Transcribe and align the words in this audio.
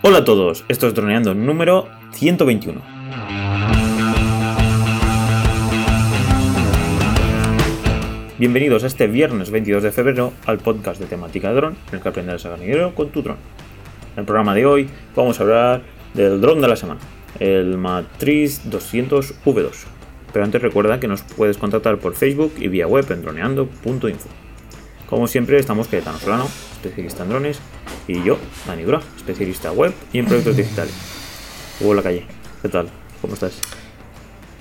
Hola 0.00 0.18
a 0.18 0.24
todos, 0.24 0.64
esto 0.68 0.86
es 0.86 0.94
Droneando 0.94 1.34
número 1.34 1.88
121. 2.12 2.80
Bienvenidos 8.38 8.84
a 8.84 8.86
este 8.86 9.08
viernes 9.08 9.50
22 9.50 9.82
de 9.82 9.90
febrero 9.90 10.32
al 10.46 10.58
podcast 10.58 11.00
de 11.00 11.06
temática 11.06 11.48
de 11.48 11.56
dron, 11.56 11.76
en 11.88 11.96
el 11.96 12.00
que 12.00 12.08
aprenderás 12.08 12.46
a 12.46 12.50
ganar 12.50 12.94
con 12.94 13.08
tu 13.08 13.22
dron. 13.22 13.38
En 14.14 14.20
el 14.20 14.24
programa 14.24 14.54
de 14.54 14.66
hoy 14.66 14.88
vamos 15.16 15.40
a 15.40 15.42
hablar 15.42 15.82
del 16.14 16.40
dron 16.40 16.60
de 16.60 16.68
la 16.68 16.76
semana, 16.76 17.00
el 17.40 17.76
Matriz 17.76 18.70
200V2. 18.70 19.84
Pero 20.32 20.44
antes 20.44 20.62
recuerda 20.62 21.00
que 21.00 21.08
nos 21.08 21.22
puedes 21.22 21.58
contactar 21.58 21.98
por 21.98 22.14
Facebook 22.14 22.52
y 22.56 22.68
vía 22.68 22.86
web 22.86 23.10
en 23.10 23.22
droneando.info. 23.22 24.28
Como 25.08 25.26
siempre 25.26 25.58
estamos 25.58 25.88
Cayetano 25.88 26.18
Solano, 26.18 26.44
especialista 26.44 27.22
en 27.22 27.30
drones, 27.30 27.60
y 28.06 28.22
yo, 28.22 28.36
Dani 28.66 28.82
Dura, 28.82 29.00
especialista 29.16 29.72
web 29.72 29.94
y 30.12 30.18
en 30.18 30.26
proyectos 30.26 30.56
digitales. 30.58 30.92
Hugo 31.80 31.94
La 31.94 32.02
Calle, 32.02 32.26
¿qué 32.60 32.68
tal? 32.68 32.90
¿Cómo 33.22 33.32
estás? 33.32 33.58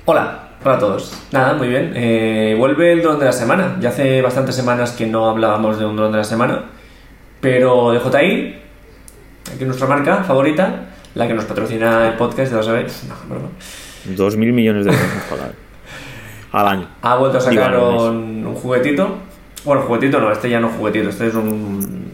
Hola, 0.05 0.51
hola 0.63 0.75
a 0.75 0.79
todos. 0.79 1.21
Nada, 1.33 1.53
muy 1.55 1.67
bien. 1.67 1.91
Eh, 1.95 2.55
vuelve 2.57 2.93
el 2.93 3.01
dron 3.01 3.19
de 3.19 3.25
la 3.25 3.33
semana. 3.33 3.75
Ya 3.81 3.89
hace 3.89 4.21
bastantes 4.21 4.55
semanas 4.55 4.91
que 4.91 5.05
no 5.05 5.29
hablábamos 5.29 5.79
de 5.79 5.85
un 5.85 5.97
dron 5.97 6.13
de 6.13 6.19
la 6.19 6.23
semana, 6.23 6.63
pero 7.41 7.91
de 7.91 7.99
JI, 7.99 8.55
aquí 9.53 9.65
nuestra 9.65 9.85
marca 9.87 10.23
favorita, 10.23 10.85
la 11.13 11.27
que 11.27 11.33
nos 11.33 11.43
patrocina 11.43 12.07
el 12.07 12.13
podcast, 12.13 12.51
ya 12.51 12.57
lo 12.57 12.63
sabéis. 12.63 13.03
No, 13.03 13.15
broma. 13.27 13.49
Dos 14.05 14.37
mil 14.37 14.53
millones 14.53 14.85
de 14.85 14.91
euros 14.91 15.07
pagar 15.29 15.51
al 16.53 16.67
año. 16.69 16.87
Ha 17.01 17.17
vuelto 17.17 17.37
a 17.37 17.41
sacar 17.41 17.77
un 17.77 18.55
juguetito. 18.55 19.26
Bueno, 19.67 19.81
juguetito 19.81 20.21
no, 20.21 20.31
este 20.31 20.49
ya 20.49 20.61
no 20.61 20.69
juguetito, 20.69 21.09
este 21.09 21.27
es 21.27 21.35
un. 21.35 22.07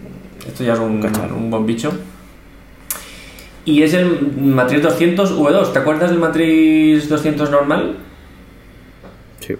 Esto 0.48 0.64
ya 0.64 0.74
es 0.74 0.80
un, 0.80 1.06
un 1.38 1.52
buen 1.52 1.68
bicho. 1.68 1.94
Y 3.64 3.84
es 3.84 3.94
el 3.94 4.34
Matriz 4.38 4.82
200 4.82 5.38
V2. 5.38 5.72
¿Te 5.72 5.78
acuerdas 5.78 6.10
del 6.10 6.18
Matriz 6.18 7.08
200 7.08 7.52
normal? 7.52 7.98
Sí, 9.40 9.54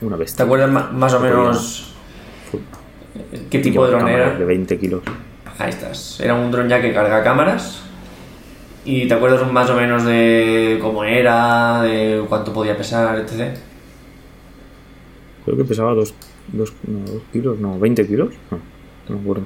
una 0.00 0.16
¿Te 0.16 0.20
bestia. 0.20 0.44
acuerdas 0.46 0.70
más 0.70 1.12
o 1.12 1.20
menos 1.20 1.94
qué 3.50 3.58
tipo 3.58 3.84
de 3.84 3.90
dron 3.90 4.08
era? 4.08 4.30
De 4.30 4.46
20 4.46 4.78
kilos. 4.78 5.02
Ahí 5.58 5.68
estás. 5.68 6.20
Era 6.20 6.32
un 6.32 6.50
dron 6.50 6.66
ya 6.66 6.80
que 6.80 6.94
carga 6.94 7.22
cámaras. 7.22 7.82
¿Y 8.86 9.06
te 9.06 9.12
acuerdas 9.12 9.52
más 9.52 9.68
o 9.68 9.76
menos 9.76 10.02
de 10.06 10.78
cómo 10.80 11.04
era, 11.04 11.82
de 11.82 12.24
cuánto 12.26 12.54
podía 12.54 12.74
pesar, 12.74 13.18
etc? 13.18 13.54
Creo 15.44 15.58
que 15.58 15.64
pesaba 15.64 15.92
2 15.92 16.14
dos, 16.52 16.72
no, 16.86 17.00
dos 17.12 17.22
kilos, 17.32 17.58
no, 17.58 17.78
20 17.78 18.06
kilos. 18.06 18.34
No, 18.50 18.58
no 19.08 19.14
me 19.16 19.20
acuerdo. 19.22 19.44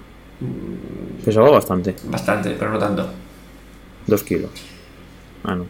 Pesaba 1.24 1.50
bastante, 1.50 1.94
Bastante, 2.06 2.50
pero 2.58 2.72
no 2.72 2.78
tanto. 2.78 3.08
2 4.06 4.22
kilos. 4.24 4.50
Ah, 5.44 5.54
no. 5.54 5.66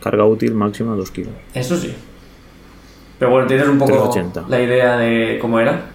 Carga 0.00 0.24
útil 0.24 0.54
máxima 0.54 0.94
2 0.94 1.10
kilos. 1.10 1.32
Eso 1.52 1.76
sí. 1.76 1.92
Pero 3.18 3.30
bueno, 3.32 3.46
tienes 3.48 3.66
un 3.68 3.78
poco 3.78 3.92
380. 3.92 4.44
la 4.48 4.62
idea 4.62 4.96
de 4.98 5.38
cómo 5.40 5.58
era. 5.58 5.86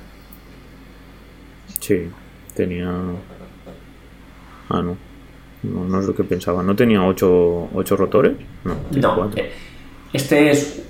Sí, 1.79 2.09
tenía. 2.53 2.89
Ah, 4.69 4.81
no. 4.81 4.97
No, 5.63 5.85
no 5.85 5.99
es 5.99 6.05
lo 6.05 6.15
que 6.15 6.23
pensaba. 6.23 6.63
¿No 6.63 6.75
tenía 6.75 7.03
8, 7.03 7.69
rotores? 7.97 8.33
No, 8.63 8.75
No, 9.01 9.15
4. 9.15 9.41
eh, 9.43 9.51
este 10.13 10.51
es, 10.51 10.81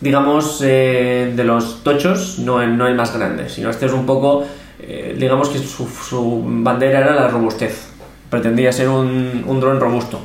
digamos, 0.00 0.62
eh, 0.64 1.32
de 1.34 1.44
los 1.44 1.82
tochos, 1.82 2.38
no 2.38 2.62
el, 2.62 2.76
no 2.76 2.86
el 2.86 2.94
más 2.94 3.16
grande, 3.16 3.48
sino 3.48 3.70
este 3.70 3.86
es 3.86 3.92
un 3.92 4.06
poco, 4.06 4.44
eh, 4.80 5.16
digamos 5.18 5.48
que 5.48 5.58
su, 5.58 5.86
su 5.88 6.42
bandera 6.46 7.00
era 7.00 7.14
la 7.14 7.28
robustez. 7.28 7.88
Pretendía 8.30 8.72
ser 8.72 8.88
un, 8.88 9.44
un 9.46 9.60
dron 9.60 9.80
robusto, 9.80 10.20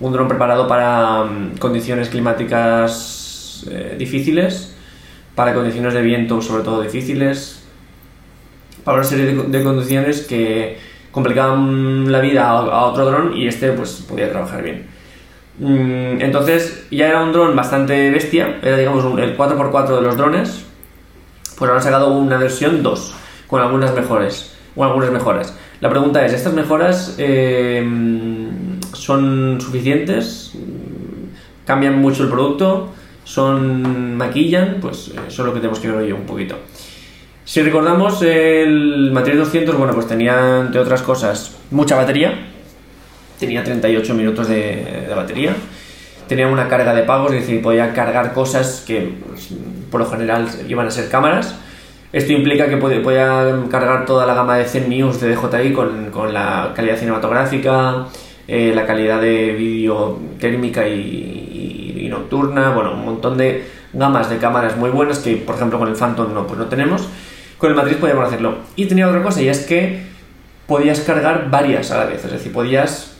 un 0.00 0.12
dron 0.12 0.28
preparado 0.28 0.68
para 0.68 1.24
mm, 1.24 1.58
condiciones 1.58 2.08
climáticas 2.08 3.66
eh, 3.70 3.96
difíciles, 3.98 4.74
para 5.34 5.52
condiciones 5.52 5.92
de 5.92 6.02
viento 6.02 6.40
sobre 6.40 6.62
todo 6.62 6.80
difíciles, 6.80 7.64
para 8.84 8.98
una 8.98 9.06
serie 9.06 9.26
de, 9.26 9.42
de 9.42 9.64
condiciones 9.64 10.22
que 10.22 10.78
complicaban 11.10 12.10
la 12.10 12.20
vida 12.20 12.48
a, 12.48 12.58
a 12.58 12.84
otro 12.86 13.04
dron 13.04 13.36
y 13.36 13.48
este 13.48 13.72
pues 13.72 14.04
podía 14.08 14.30
trabajar 14.30 14.62
bien. 14.62 14.95
Mm, 15.58 16.20
Entonces 16.20 16.86
ya 16.90 17.08
era 17.08 17.22
un 17.22 17.32
dron 17.32 17.56
bastante 17.56 18.10
bestia, 18.10 18.58
era 18.62 18.76
digamos 18.76 19.04
el 19.18 19.36
4x4 19.36 19.96
de 19.96 20.02
los 20.02 20.16
drones, 20.16 20.64
pues 21.56 21.68
ahora 21.68 21.76
han 21.76 21.82
sacado 21.82 22.12
una 22.12 22.36
versión 22.36 22.82
2 22.82 23.14
con 23.46 23.62
algunas 23.62 23.94
mejores, 23.94 24.54
o 24.74 24.84
algunas 24.84 25.10
mejoras. 25.10 25.56
La 25.80 25.88
pregunta 25.88 26.24
es, 26.24 26.32
¿estas 26.32 26.52
mejoras 26.52 27.14
eh, 27.18 27.86
son 28.92 29.60
suficientes? 29.60 30.52
¿Cambian 31.64 32.00
mucho 32.00 32.22
el 32.24 32.28
producto? 32.28 32.90
¿Son 33.24 34.16
maquillan? 34.16 34.78
Pues 34.80 35.08
eh, 35.08 35.20
eso 35.28 35.42
es 35.42 35.46
lo 35.46 35.52
que 35.52 35.60
tenemos 35.60 35.80
que 35.80 35.88
ver 35.88 35.96
hoy 35.96 36.12
un 36.12 36.26
poquito. 36.26 36.56
Si 37.44 37.62
recordamos, 37.62 38.22
el 38.22 39.10
Material 39.12 39.44
200, 39.44 39.76
bueno, 39.76 39.94
pues 39.94 40.08
tenía, 40.08 40.60
entre 40.60 40.80
otras 40.80 41.02
cosas, 41.02 41.56
mucha 41.70 41.96
batería. 41.96 42.52
Tenía 43.38 43.62
38 43.62 44.14
minutos 44.14 44.48
de, 44.48 45.06
batería. 45.14 45.54
Tenía 46.28 46.48
una 46.48 46.68
carga 46.68 46.94
de 46.94 47.02
pagos, 47.02 47.32
es 47.32 47.40
decir, 47.42 47.62
podía 47.62 47.92
cargar 47.92 48.32
cosas 48.32 48.82
que 48.86 49.14
pues, 49.28 49.48
por 49.90 50.00
lo 50.00 50.06
general 50.10 50.48
iban 50.68 50.86
a 50.86 50.90
ser 50.90 51.08
cámaras. 51.08 51.54
Esto 52.12 52.32
implica 52.32 52.68
que 52.68 52.76
podía, 52.78 53.02
podía 53.02 53.54
cargar 53.70 54.06
toda 54.06 54.26
la 54.26 54.34
gama 54.34 54.56
de 54.56 54.64
100 54.64 54.88
news 54.88 55.20
de 55.20 55.34
DJI 55.36 55.72
con, 55.72 56.10
con 56.10 56.32
la 56.32 56.72
calidad 56.74 56.96
cinematográfica, 56.96 58.06
eh, 58.48 58.72
la 58.74 58.86
calidad 58.86 59.20
de 59.20 59.52
vídeo 59.52 60.18
térmica 60.40 60.86
y, 60.88 60.92
y- 60.92 62.06
y 62.06 62.08
nocturna, 62.08 62.70
bueno, 62.70 62.92
un 62.94 63.04
montón 63.04 63.36
de 63.36 63.64
gamas 63.92 64.30
de 64.30 64.38
cámaras 64.38 64.76
muy 64.76 64.90
buenas 64.90 65.18
que, 65.18 65.36
por 65.36 65.56
ejemplo, 65.56 65.78
con 65.78 65.88
el 65.88 65.94
Phantom 65.96 66.32
no, 66.32 66.46
pues 66.46 66.58
no 66.58 66.66
tenemos. 66.66 67.08
Con 67.58 67.70
el 67.70 67.76
Matrix 67.76 67.96
podíamos 67.98 68.26
hacerlo. 68.28 68.58
Y 68.76 68.86
tenía 68.86 69.08
otra 69.08 69.22
cosa, 69.22 69.42
y 69.42 69.48
es 69.48 69.60
que 69.66 70.02
podías 70.66 71.00
cargar 71.00 71.50
varias 71.50 71.90
a 71.90 71.98
la 71.98 72.04
vez, 72.06 72.24
es 72.24 72.30
decir, 72.32 72.52
podías 72.52 73.15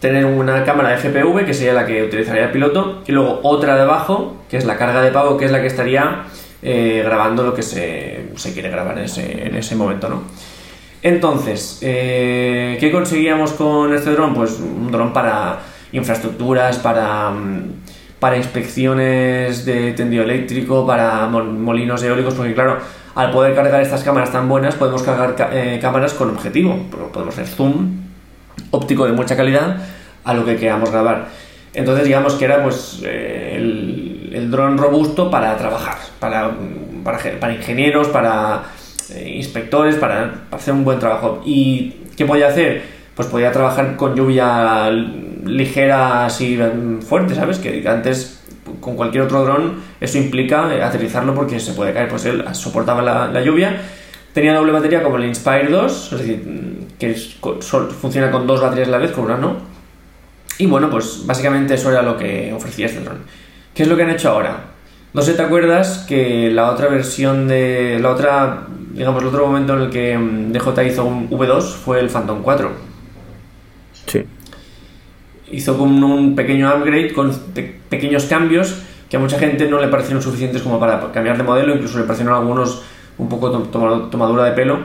tener 0.00 0.24
una 0.24 0.64
cámara 0.64 0.96
GPV, 0.96 1.44
que 1.44 1.54
sería 1.54 1.72
la 1.72 1.86
que 1.86 2.02
utilizaría 2.02 2.44
el 2.44 2.50
piloto, 2.50 3.02
y 3.06 3.12
luego 3.12 3.40
otra 3.42 3.76
debajo, 3.76 4.36
que 4.48 4.56
es 4.56 4.64
la 4.64 4.76
carga 4.76 5.02
de 5.02 5.10
pago, 5.10 5.36
que 5.36 5.44
es 5.46 5.50
la 5.50 5.60
que 5.60 5.66
estaría 5.66 6.24
eh, 6.62 7.02
grabando 7.04 7.42
lo 7.44 7.54
que 7.54 7.62
se, 7.62 8.26
se 8.36 8.52
quiere 8.52 8.70
grabar 8.70 8.98
en 8.98 9.04
ese, 9.04 9.46
en 9.46 9.54
ese 9.56 9.74
momento, 9.76 10.08
¿no? 10.08 10.22
Entonces, 11.02 11.78
eh, 11.82 12.76
¿qué 12.80 12.90
conseguíamos 12.90 13.52
con 13.52 13.94
este 13.94 14.10
dron? 14.10 14.34
Pues 14.34 14.58
un 14.58 14.90
dron 14.90 15.12
para 15.12 15.60
infraestructuras, 15.92 16.78
para, 16.78 17.30
mm, 17.30 17.72
para 18.18 18.36
inspecciones 18.36 19.64
de 19.64 19.92
tendido 19.92 20.24
eléctrico, 20.24 20.86
para 20.86 21.28
mol- 21.28 21.52
molinos 21.56 22.02
eólicos, 22.02 22.34
porque 22.34 22.54
claro, 22.54 22.78
al 23.14 23.30
poder 23.30 23.54
cargar 23.54 23.80
estas 23.80 24.02
cámaras 24.02 24.32
tan 24.32 24.48
buenas, 24.48 24.74
podemos 24.74 25.02
cargar 25.04 25.36
ca- 25.36 25.50
eh, 25.52 25.78
cámaras 25.80 26.14
con 26.14 26.30
objetivo, 26.30 26.76
podemos 27.12 27.34
hacer 27.34 27.46
zoom, 27.46 28.07
óptico 28.70 29.06
de 29.06 29.12
mucha 29.12 29.36
calidad 29.36 29.76
a 30.24 30.34
lo 30.34 30.44
que 30.44 30.56
queramos 30.56 30.90
grabar. 30.90 31.26
Entonces 31.74 32.04
digamos 32.04 32.34
que 32.34 32.44
era 32.44 32.62
pues 32.62 33.00
eh, 33.04 33.54
el, 33.56 34.50
dron 34.50 34.78
robusto 34.78 35.30
para 35.30 35.56
trabajar, 35.56 35.96
para, 36.18 36.50
para, 37.04 37.18
ge- 37.18 37.32
para 37.32 37.52
ingenieros, 37.54 38.08
para 38.08 38.62
eh, 39.10 39.34
inspectores, 39.36 39.96
para, 39.96 40.32
para 40.50 40.60
hacer 40.60 40.74
un 40.74 40.84
buen 40.84 40.98
trabajo. 40.98 41.42
¿Y 41.44 41.94
qué 42.16 42.24
podía 42.24 42.48
hacer? 42.48 42.82
Pues 43.14 43.28
podía 43.28 43.52
trabajar 43.52 43.96
con 43.96 44.14
lluvia 44.14 44.90
ligera 45.44 46.26
así 46.26 46.56
mm, 46.56 47.02
fuerte, 47.02 47.34
¿sabes? 47.34 47.58
Que 47.58 47.86
antes 47.88 48.40
con 48.80 48.96
cualquier 48.96 49.24
otro 49.24 49.44
dron 49.44 49.80
eso 50.00 50.18
implica 50.18 50.74
eh, 50.74 50.82
aterrizarlo 50.82 51.34
porque 51.34 51.58
se 51.60 51.72
puede 51.72 51.92
caer. 51.92 52.08
Pues 52.08 52.24
él 52.24 52.44
soportaba 52.52 53.02
la 53.28 53.40
lluvia. 53.42 53.76
Tenía 54.38 54.54
doble 54.54 54.70
batería 54.70 55.02
como 55.02 55.16
el 55.16 55.24
Inspire 55.24 55.68
2, 55.68 56.12
es 56.12 56.18
decir, 56.20 56.86
que 56.96 57.10
es 57.10 57.34
con- 57.40 57.60
sol- 57.60 57.90
funciona 57.90 58.30
con 58.30 58.46
dos 58.46 58.60
baterías 58.60 58.86
a 58.86 58.92
la 58.92 58.98
vez, 58.98 59.10
con 59.10 59.24
una 59.24 59.36
no. 59.36 59.56
Y 60.58 60.66
bueno, 60.66 60.88
pues 60.88 61.26
básicamente 61.26 61.74
eso 61.74 61.90
era 61.90 62.02
lo 62.02 62.16
que 62.16 62.52
ofrecía 62.54 62.86
este 62.86 63.00
dron. 63.00 63.18
¿Qué 63.74 63.82
es 63.82 63.88
lo 63.88 63.96
que 63.96 64.04
han 64.04 64.10
hecho 64.10 64.30
ahora? 64.30 64.60
No 65.12 65.22
sé, 65.22 65.34
¿te 65.34 65.42
acuerdas 65.42 66.04
que 66.08 66.52
la 66.52 66.70
otra 66.70 66.86
versión 66.86 67.48
de. 67.48 67.98
La 68.00 68.10
otra. 68.12 68.62
Digamos, 68.92 69.20
el 69.22 69.28
otro 69.28 69.44
momento 69.44 69.74
en 69.74 69.80
el 69.82 69.90
que 69.90 70.16
mm, 70.16 70.52
DJI 70.52 70.86
hizo 70.86 71.04
un 71.04 71.28
V2 71.30 71.62
fue 71.62 71.98
el 71.98 72.08
Phantom 72.08 72.40
4. 72.40 72.70
Sí. 74.06 74.22
Hizo 75.50 75.76
como 75.76 76.14
un 76.14 76.36
pequeño 76.36 76.72
upgrade 76.76 77.12
con 77.12 77.32
pe- 77.54 77.80
pequeños 77.88 78.26
cambios 78.26 78.82
que 79.10 79.16
a 79.16 79.20
mucha 79.20 79.36
gente 79.36 79.68
no 79.68 79.80
le 79.80 79.88
parecieron 79.88 80.22
suficientes 80.22 80.62
como 80.62 80.78
para 80.78 81.10
cambiar 81.10 81.36
de 81.36 81.42
modelo, 81.42 81.74
incluso 81.74 81.98
le 81.98 82.04
parecieron 82.04 82.34
algunos 82.36 82.82
un 83.18 83.28
poco 83.28 83.50
to- 83.50 83.62
toma- 83.70 84.10
tomadura 84.10 84.44
de 84.44 84.52
pelo. 84.52 84.78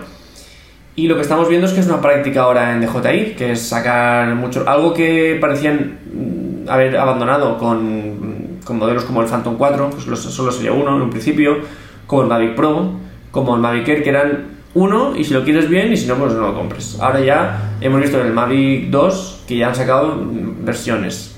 Y 0.95 1.07
lo 1.07 1.15
que 1.15 1.21
estamos 1.21 1.47
viendo 1.50 1.65
es 1.68 1.74
que 1.74 1.80
es 1.80 1.88
una 1.88 2.01
práctica 2.01 2.44
ahora 2.44 2.74
en 2.74 2.81
DJI, 2.81 3.33
que 3.35 3.51
es 3.53 3.62
sacar 3.68 4.35
mucho. 4.35 4.63
Algo 4.68 4.94
que 4.94 5.38
parecían 5.41 5.97
mm, 6.13 6.69
haber 6.69 6.97
abandonado 6.97 7.57
con, 7.57 8.59
con 8.63 8.77
modelos 8.77 9.03
como 9.03 9.21
el 9.21 9.27
Phantom 9.27 9.56
4, 9.57 9.89
pues 9.89 10.07
los- 10.07 10.21
solo 10.21 10.51
sería 10.51 10.71
uno 10.71 10.95
en 10.95 11.01
un 11.01 11.09
principio, 11.09 11.57
como 12.06 12.21
el 12.24 12.27
Mavic 12.27 12.56
Pro, 12.56 12.91
como 13.31 13.56
el 13.56 13.62
Mavic 13.62 13.88
Air, 13.88 14.03
que 14.03 14.09
eran 14.09 14.53
uno 14.75 15.15
y 15.15 15.24
si 15.24 15.33
lo 15.33 15.44
quieres 15.44 15.69
bien 15.69 15.91
y 15.94 15.97
si 15.97 16.07
no, 16.07 16.15
pues 16.15 16.33
no 16.33 16.41
lo 16.41 16.53
compres. 16.56 17.00
Ahora 17.00 17.19
ya 17.21 17.71
hemos 17.81 18.01
visto 18.01 18.19
en 18.19 18.27
el 18.27 18.33
Mavic 18.33 18.89
2 18.89 19.44
que 19.47 19.57
ya 19.57 19.69
han 19.69 19.75
sacado 19.75 20.15
versiones. 20.62 21.36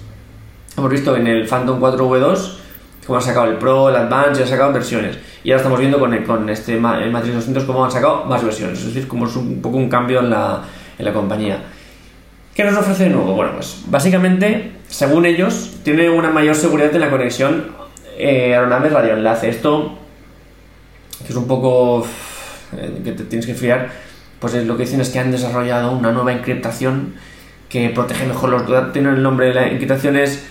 Hemos 0.77 0.91
visto 0.91 1.15
en 1.15 1.27
el 1.27 1.47
Phantom 1.47 1.79
4V2 1.79 2.57
cómo 3.05 3.19
han 3.19 3.25
sacado 3.25 3.47
el 3.47 3.57
Pro, 3.57 3.89
el 3.89 3.95
Advance, 3.95 4.41
han 4.41 4.49
sacado 4.49 4.73
versiones. 4.73 5.17
Y 5.43 5.51
ahora 5.51 5.57
estamos 5.57 5.79
viendo 5.79 5.99
con, 5.99 6.17
con 6.23 6.49
este 6.49 6.73
el 6.73 6.79
Matrix 7.11 7.35
200 7.35 7.63
cómo 7.65 7.85
han 7.85 7.91
sacado 7.91 8.25
más 8.25 8.43
versiones. 8.43 8.79
Es 8.79 8.85
decir, 8.85 9.07
como 9.07 9.27
es 9.27 9.35
un 9.35 9.61
poco 9.61 9.77
un 9.77 9.89
cambio 9.89 10.19
en 10.19 10.29
la, 10.29 10.63
en 10.97 11.05
la 11.05 11.13
compañía. 11.13 11.59
¿Qué 12.55 12.63
nos 12.63 12.77
ofrece 12.77 13.03
de 13.03 13.09
nuevo? 13.09 13.33
Bueno, 13.33 13.51
pues 13.53 13.83
básicamente, 13.87 14.71
según 14.87 15.25
ellos, 15.25 15.77
tiene 15.83 16.09
una 16.09 16.29
mayor 16.29 16.55
seguridad 16.55 16.93
en 16.95 17.01
la 17.01 17.11
conexión 17.11 17.65
eh, 18.17 18.55
aeronave 18.55 18.89
radioenlace. 18.89 19.49
Esto, 19.49 19.97
que 21.21 21.31
es 21.31 21.35
un 21.35 21.47
poco 21.47 22.07
eh, 22.77 23.01
que 23.03 23.11
te 23.11 23.25
tienes 23.25 23.45
que 23.45 23.55
fiar, 23.55 23.89
pues 24.39 24.53
es 24.53 24.65
lo 24.65 24.77
que 24.77 24.83
dicen 24.83 25.01
es 25.01 25.09
que 25.09 25.19
han 25.19 25.31
desarrollado 25.31 25.91
una 25.91 26.11
nueva 26.11 26.31
encriptación 26.31 27.15
que 27.67 27.89
protege 27.89 28.25
mejor 28.25 28.49
los 28.49 28.67
datos. 28.67 28.93
Tiene 28.93 29.09
el 29.09 29.21
nombre 29.21 29.47
de 29.47 29.53
la 29.53 29.67
encriptación 29.67 30.15
es 30.15 30.47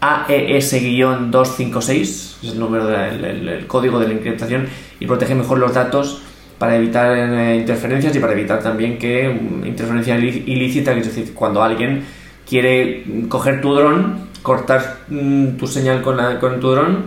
AES-256, 0.00 2.42
es 2.42 2.52
el 2.52 2.58
número 2.58 2.86
del 2.86 3.66
código 3.66 3.98
de 3.98 4.08
la 4.08 4.14
encriptación, 4.14 4.66
y 4.98 5.06
protege 5.06 5.34
mejor 5.34 5.58
los 5.58 5.74
datos 5.74 6.22
para 6.58 6.76
evitar 6.76 7.14
eh, 7.16 7.56
interferencias 7.56 8.14
y 8.14 8.18
para 8.18 8.34
evitar 8.34 8.62
también 8.62 8.98
que 8.98 9.28
mm, 9.28 9.66
interferencia 9.66 10.18
ilícita, 10.18 10.92
es 10.92 11.06
decir, 11.06 11.32
cuando 11.34 11.62
alguien 11.62 12.04
quiere 12.46 13.04
coger 13.28 13.62
tu 13.62 13.74
dron, 13.74 14.28
cortar 14.42 14.98
mm, 15.08 15.56
tu 15.56 15.66
señal 15.66 16.02
con, 16.02 16.18
con 16.38 16.60
tu 16.60 16.70
dron 16.70 17.04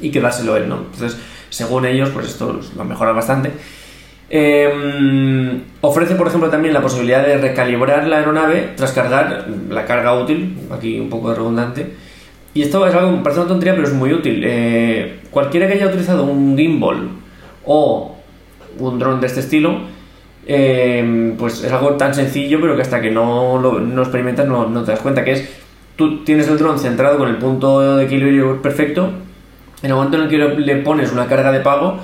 y 0.00 0.10
quedárselo 0.10 0.56
él, 0.56 0.68
¿no? 0.68 0.86
Entonces, 0.92 1.16
según 1.48 1.86
ellos, 1.86 2.10
pues 2.10 2.26
esto 2.26 2.60
lo 2.76 2.84
mejora 2.84 3.12
bastante. 3.12 3.52
Em, 4.28 5.60
ofrece, 5.82 6.14
por 6.14 6.26
ejemplo, 6.26 6.48
también 6.48 6.72
la 6.72 6.80
posibilidad 6.80 7.24
de 7.24 7.36
recalibrar 7.36 8.06
la 8.06 8.16
aeronave 8.16 8.70
tras 8.74 8.92
cargar 8.92 9.46
la 9.68 9.84
carga 9.84 10.14
útil, 10.14 10.56
aquí 10.72 10.98
un 10.98 11.10
poco 11.10 11.34
redundante. 11.34 11.92
Y 12.54 12.62
esto 12.62 12.86
es 12.86 12.94
algo, 12.94 13.22
parece 13.22 13.40
una 13.40 13.48
tontería, 13.48 13.74
pero 13.74 13.86
es 13.86 13.94
muy 13.94 14.12
útil. 14.12 14.42
Eh, 14.44 15.20
cualquiera 15.30 15.66
que 15.66 15.74
haya 15.74 15.86
utilizado 15.86 16.24
un 16.24 16.56
gimbal 16.56 17.08
o 17.64 18.16
un 18.78 18.98
dron 18.98 19.20
de 19.20 19.26
este 19.26 19.40
estilo, 19.40 19.80
eh, 20.46 21.34
pues 21.38 21.64
es 21.64 21.72
algo 21.72 21.90
tan 21.92 22.14
sencillo, 22.14 22.60
pero 22.60 22.76
que 22.76 22.82
hasta 22.82 23.00
que 23.00 23.10
no 23.10 23.58
lo 23.58 23.80
no 23.80 24.02
experimentas 24.02 24.46
no, 24.46 24.66
te 24.82 24.90
das 24.90 25.00
cuenta 25.00 25.24
que 25.24 25.32
es, 25.32 25.48
tú 25.96 26.24
tienes 26.24 26.48
el 26.48 26.58
dron 26.58 26.78
centrado 26.78 27.18
con 27.18 27.28
el 27.28 27.36
punto 27.36 27.96
de 27.96 28.04
equilibrio 28.04 28.60
perfecto, 28.60 29.10
en 29.82 29.90
el 29.90 29.94
momento 29.94 30.18
en 30.18 30.24
el 30.24 30.28
que 30.28 30.38
le 30.38 30.76
pones 30.76 31.12
una 31.12 31.26
carga 31.26 31.52
de 31.52 31.60
pago, 31.60 31.98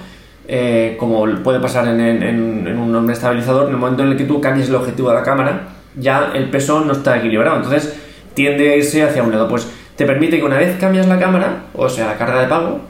eh, 0.50 0.96
como 0.98 1.26
puede 1.42 1.60
pasar 1.60 1.86
en, 1.88 2.00
en, 2.00 2.22
en, 2.22 2.78
un 2.78 3.10
estabilizador, 3.10 3.68
en 3.68 3.74
el 3.74 3.76
momento 3.76 4.02
en 4.02 4.12
el 4.12 4.16
que 4.16 4.24
tú 4.24 4.40
cambies 4.40 4.68
el 4.68 4.76
objetivo 4.76 5.10
de 5.10 5.16
la 5.16 5.22
cámara, 5.22 5.68
ya 5.94 6.32
el 6.34 6.48
peso 6.48 6.80
no 6.80 6.92
está 6.92 7.18
equilibrado, 7.18 7.56
entonces 7.56 8.00
tiende 8.32 8.72
a 8.72 8.76
irse 8.76 9.02
hacia 9.02 9.22
un 9.22 9.30
lado. 9.30 9.48
Pues 9.48 9.68
te 9.98 10.06
permite 10.06 10.38
que 10.38 10.44
una 10.44 10.56
vez 10.58 10.78
cambias 10.78 11.08
la 11.08 11.18
cámara, 11.18 11.64
o 11.74 11.88
sea, 11.88 12.06
la 12.06 12.16
carga 12.16 12.40
de 12.40 12.46
pago, 12.46 12.82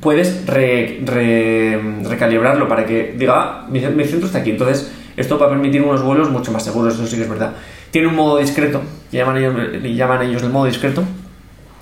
puedes 0.00 0.44
recalibrarlo 0.44 2.66
para 2.66 2.84
que 2.84 3.14
diga, 3.16 3.34
ah, 3.36 3.64
mi, 3.70 3.80
centro 3.80 4.26
está 4.26 4.38
aquí. 4.38 4.50
Entonces, 4.50 4.90
esto 5.16 5.38
va 5.38 5.46
a 5.46 5.50
permitir 5.50 5.80
unos 5.80 6.02
vuelos 6.02 6.28
mucho 6.28 6.50
más 6.50 6.64
seguros, 6.64 6.94
eso 6.94 7.06
sí 7.06 7.14
que 7.14 7.22
es 7.22 7.28
verdad. 7.28 7.52
Tiene 7.92 8.08
un 8.08 8.16
modo 8.16 8.38
discreto, 8.38 8.82
que 9.12 9.18
llaman 9.18 9.36
ellos, 9.36 9.54
llaman 9.94 10.22
ellos 10.22 10.42
el 10.42 10.50
modo 10.50 10.64
discreto, 10.64 11.04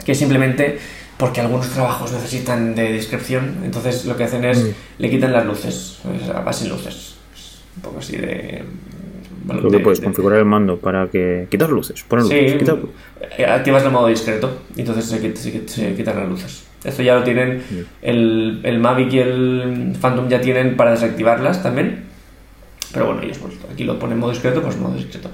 que 0.04 0.12
es 0.12 0.18
simplemente 0.18 0.78
porque 1.16 1.40
algunos 1.40 1.70
trabajos 1.70 2.12
necesitan 2.12 2.74
de 2.74 2.92
discreción, 2.92 3.60
entonces 3.64 4.04
lo 4.04 4.18
que 4.18 4.24
hacen 4.24 4.44
es 4.44 4.64
mm. 4.64 4.68
le 4.98 5.08
quitan 5.08 5.32
las 5.32 5.46
luces, 5.46 5.98
va 6.46 6.52
sin 6.52 6.68
luces. 6.68 7.14
Un 7.76 7.82
poco 7.82 8.00
así 8.00 8.18
de. 8.18 8.62
Lo 9.46 9.70
que 9.70 9.80
puedes 9.80 10.00
configurar 10.00 10.38
el 10.38 10.44
mando 10.44 10.78
para 10.78 11.08
que. 11.08 11.46
Quitas 11.50 11.68
luces, 11.70 12.02
poner 12.04 12.24
luces, 12.24 12.62
sí, 13.36 13.42
Activas 13.44 13.84
el 13.84 13.90
modo 13.90 14.06
discreto, 14.06 14.50
entonces 14.76 15.04
se 15.66 15.94
quitan 15.94 16.16
las 16.16 16.28
luces. 16.28 16.66
Esto 16.84 17.02
ya 17.02 17.14
lo 17.14 17.24
tienen, 17.24 17.62
el, 18.02 18.60
el, 18.62 18.78
Mavic 18.78 19.12
y 19.14 19.18
el 19.18 19.96
Phantom 20.00 20.28
ya 20.28 20.40
tienen 20.40 20.76
para 20.76 20.90
desactivarlas 20.90 21.62
también. 21.62 22.04
Pero 22.92 23.06
bueno, 23.06 23.22
ellos 23.22 23.38
pues, 23.38 23.54
aquí 23.72 23.84
lo 23.84 23.98
ponen 23.98 24.14
en 24.14 24.20
modo 24.20 24.32
discreto, 24.32 24.60
pues 24.62 24.76
modo 24.76 24.94
discreto. 24.94 25.30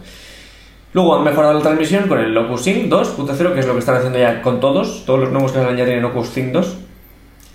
Luego 0.93 1.17
han 1.17 1.25
mejorado 1.25 1.55
la 1.55 1.61
transmisión 1.61 2.09
con 2.09 2.19
el 2.19 2.33
Locus 2.35 2.63
Sync 2.63 2.91
2.0, 2.91 3.55
que 3.55 3.61
es 3.61 3.67
lo 3.67 3.75
que 3.75 3.79
están 3.81 3.97
haciendo 3.97 4.19
ya 4.19 4.43
con 4.43 4.61
todos. 4.61 5.05
Todos 5.07 5.21
los 5.21 5.31
nuevos 5.31 5.53
que 5.53 5.59
salen 5.59 5.77
ya 5.77 5.85
tienen 5.85 6.03
Locus 6.03 6.29
Sync 6.29 6.53
2. 6.53 6.79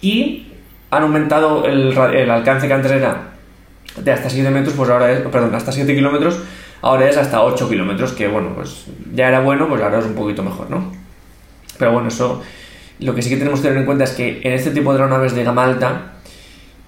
Y 0.01 0.47
han 0.91 1.03
aumentado 1.03 1.65
el, 1.65 1.97
el, 1.97 2.29
alcance 2.29 2.67
que 2.67 2.73
antes 2.73 2.91
era 2.91 3.34
de 3.97 4.11
hasta 4.11 4.29
7 4.29 4.49
metros, 4.49 4.75
pues 4.75 4.89
ahora 4.89 5.11
es, 5.11 5.21
perdón, 5.21 5.55
hasta 5.55 5.71
7 5.71 5.93
kilómetros, 5.95 6.39
ahora 6.81 7.09
es 7.09 7.17
hasta 7.17 7.43
8 7.43 7.69
kilómetros, 7.69 8.13
que 8.13 8.27
bueno, 8.27 8.53
pues 8.55 8.85
ya 9.13 9.27
era 9.27 9.41
bueno, 9.41 9.67
pues 9.67 9.81
ahora 9.81 9.99
es 9.99 10.05
un 10.05 10.15
poquito 10.15 10.43
mejor, 10.43 10.69
¿no? 10.69 10.91
Pero 11.77 11.91
bueno, 11.91 12.07
eso 12.07 12.41
lo 12.99 13.13
que 13.13 13.21
sí 13.21 13.29
que 13.29 13.37
tenemos 13.37 13.59
que 13.59 13.67
tener 13.67 13.79
en 13.79 13.85
cuenta 13.85 14.05
es 14.05 14.11
que 14.11 14.41
en 14.43 14.53
este 14.53 14.71
tipo 14.71 14.93
de 14.93 15.01
aeronaves 15.01 15.35
de 15.35 15.43
gama 15.43 15.65
alta, 15.65 16.13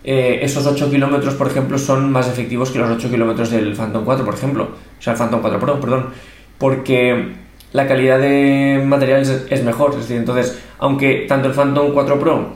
eh, 0.04 0.40
esos 0.42 0.66
8 0.66 0.90
kilómetros, 0.90 1.34
por 1.36 1.48
ejemplo, 1.48 1.78
son 1.78 2.12
más 2.12 2.30
efectivos 2.30 2.72
que 2.72 2.80
los 2.80 2.90
8 2.90 3.10
kilómetros 3.10 3.52
del 3.52 3.76
Phantom 3.76 4.06
4, 4.06 4.24
por 4.24 4.34
ejemplo. 4.34 4.64
O 4.98 5.02
sea, 5.02 5.14
el 5.14 5.20
Phantom 5.20 5.42
4 5.42 5.60
Pro, 5.60 5.80
perdón. 5.82 6.08
Porque 6.58 7.34
la 7.74 7.88
calidad 7.88 8.20
de 8.20 8.82
materiales 8.86 9.46
es 9.50 9.64
mejor. 9.64 9.92
Es 9.92 9.98
decir, 9.98 10.18
entonces, 10.18 10.58
aunque 10.80 11.26
tanto 11.28 11.50
el 11.50 11.54
Phantom 11.54 11.92
4 11.94 12.20
Pro 12.20 12.56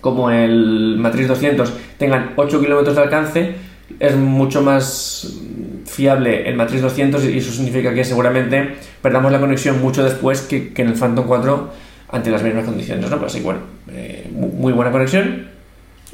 como 0.00 0.30
el 0.30 0.96
Matrix 0.98 1.28
200 1.28 1.74
tengan 1.98 2.32
8 2.36 2.60
kilómetros 2.60 2.96
de 2.96 3.02
alcance, 3.02 3.54
es 3.98 4.16
mucho 4.16 4.62
más 4.62 5.40
fiable 5.86 6.48
el 6.48 6.56
Matrix 6.56 6.82
200 6.82 7.24
y 7.24 7.38
eso 7.38 7.52
significa 7.52 7.92
que 7.92 8.04
seguramente 8.04 8.76
perdamos 9.02 9.32
la 9.32 9.40
conexión 9.40 9.80
mucho 9.80 10.04
después 10.04 10.42
que, 10.42 10.72
que 10.72 10.82
en 10.82 10.88
el 10.88 10.94
Phantom 10.94 11.26
4 11.26 11.70
ante 12.12 12.30
las 12.30 12.42
mismas 12.42 12.64
condiciones, 12.64 13.08
¿no? 13.10 13.18
Pues 13.18 13.32
así, 13.32 13.42
bueno, 13.42 13.60
eh, 13.92 14.28
muy 14.32 14.72
buena 14.72 14.90
conexión. 14.90 15.48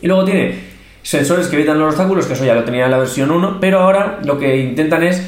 Y 0.01 0.07
luego 0.07 0.25
tiene 0.25 0.55
sensores 1.03 1.47
que 1.49 1.57
evitan 1.57 1.79
los 1.79 1.91
obstáculos, 1.91 2.27
que 2.27 2.35
eso 2.35 2.45
ya 2.45 2.55
lo 2.55 2.65
tenía 2.65 2.85
en 2.85 2.91
la 2.91 2.99
versión 2.99 3.31
1, 3.31 3.59
pero 3.61 3.81
ahora 3.81 4.19
lo 4.25 4.39
que 4.39 4.59
intentan 4.59 5.03
es 5.03 5.27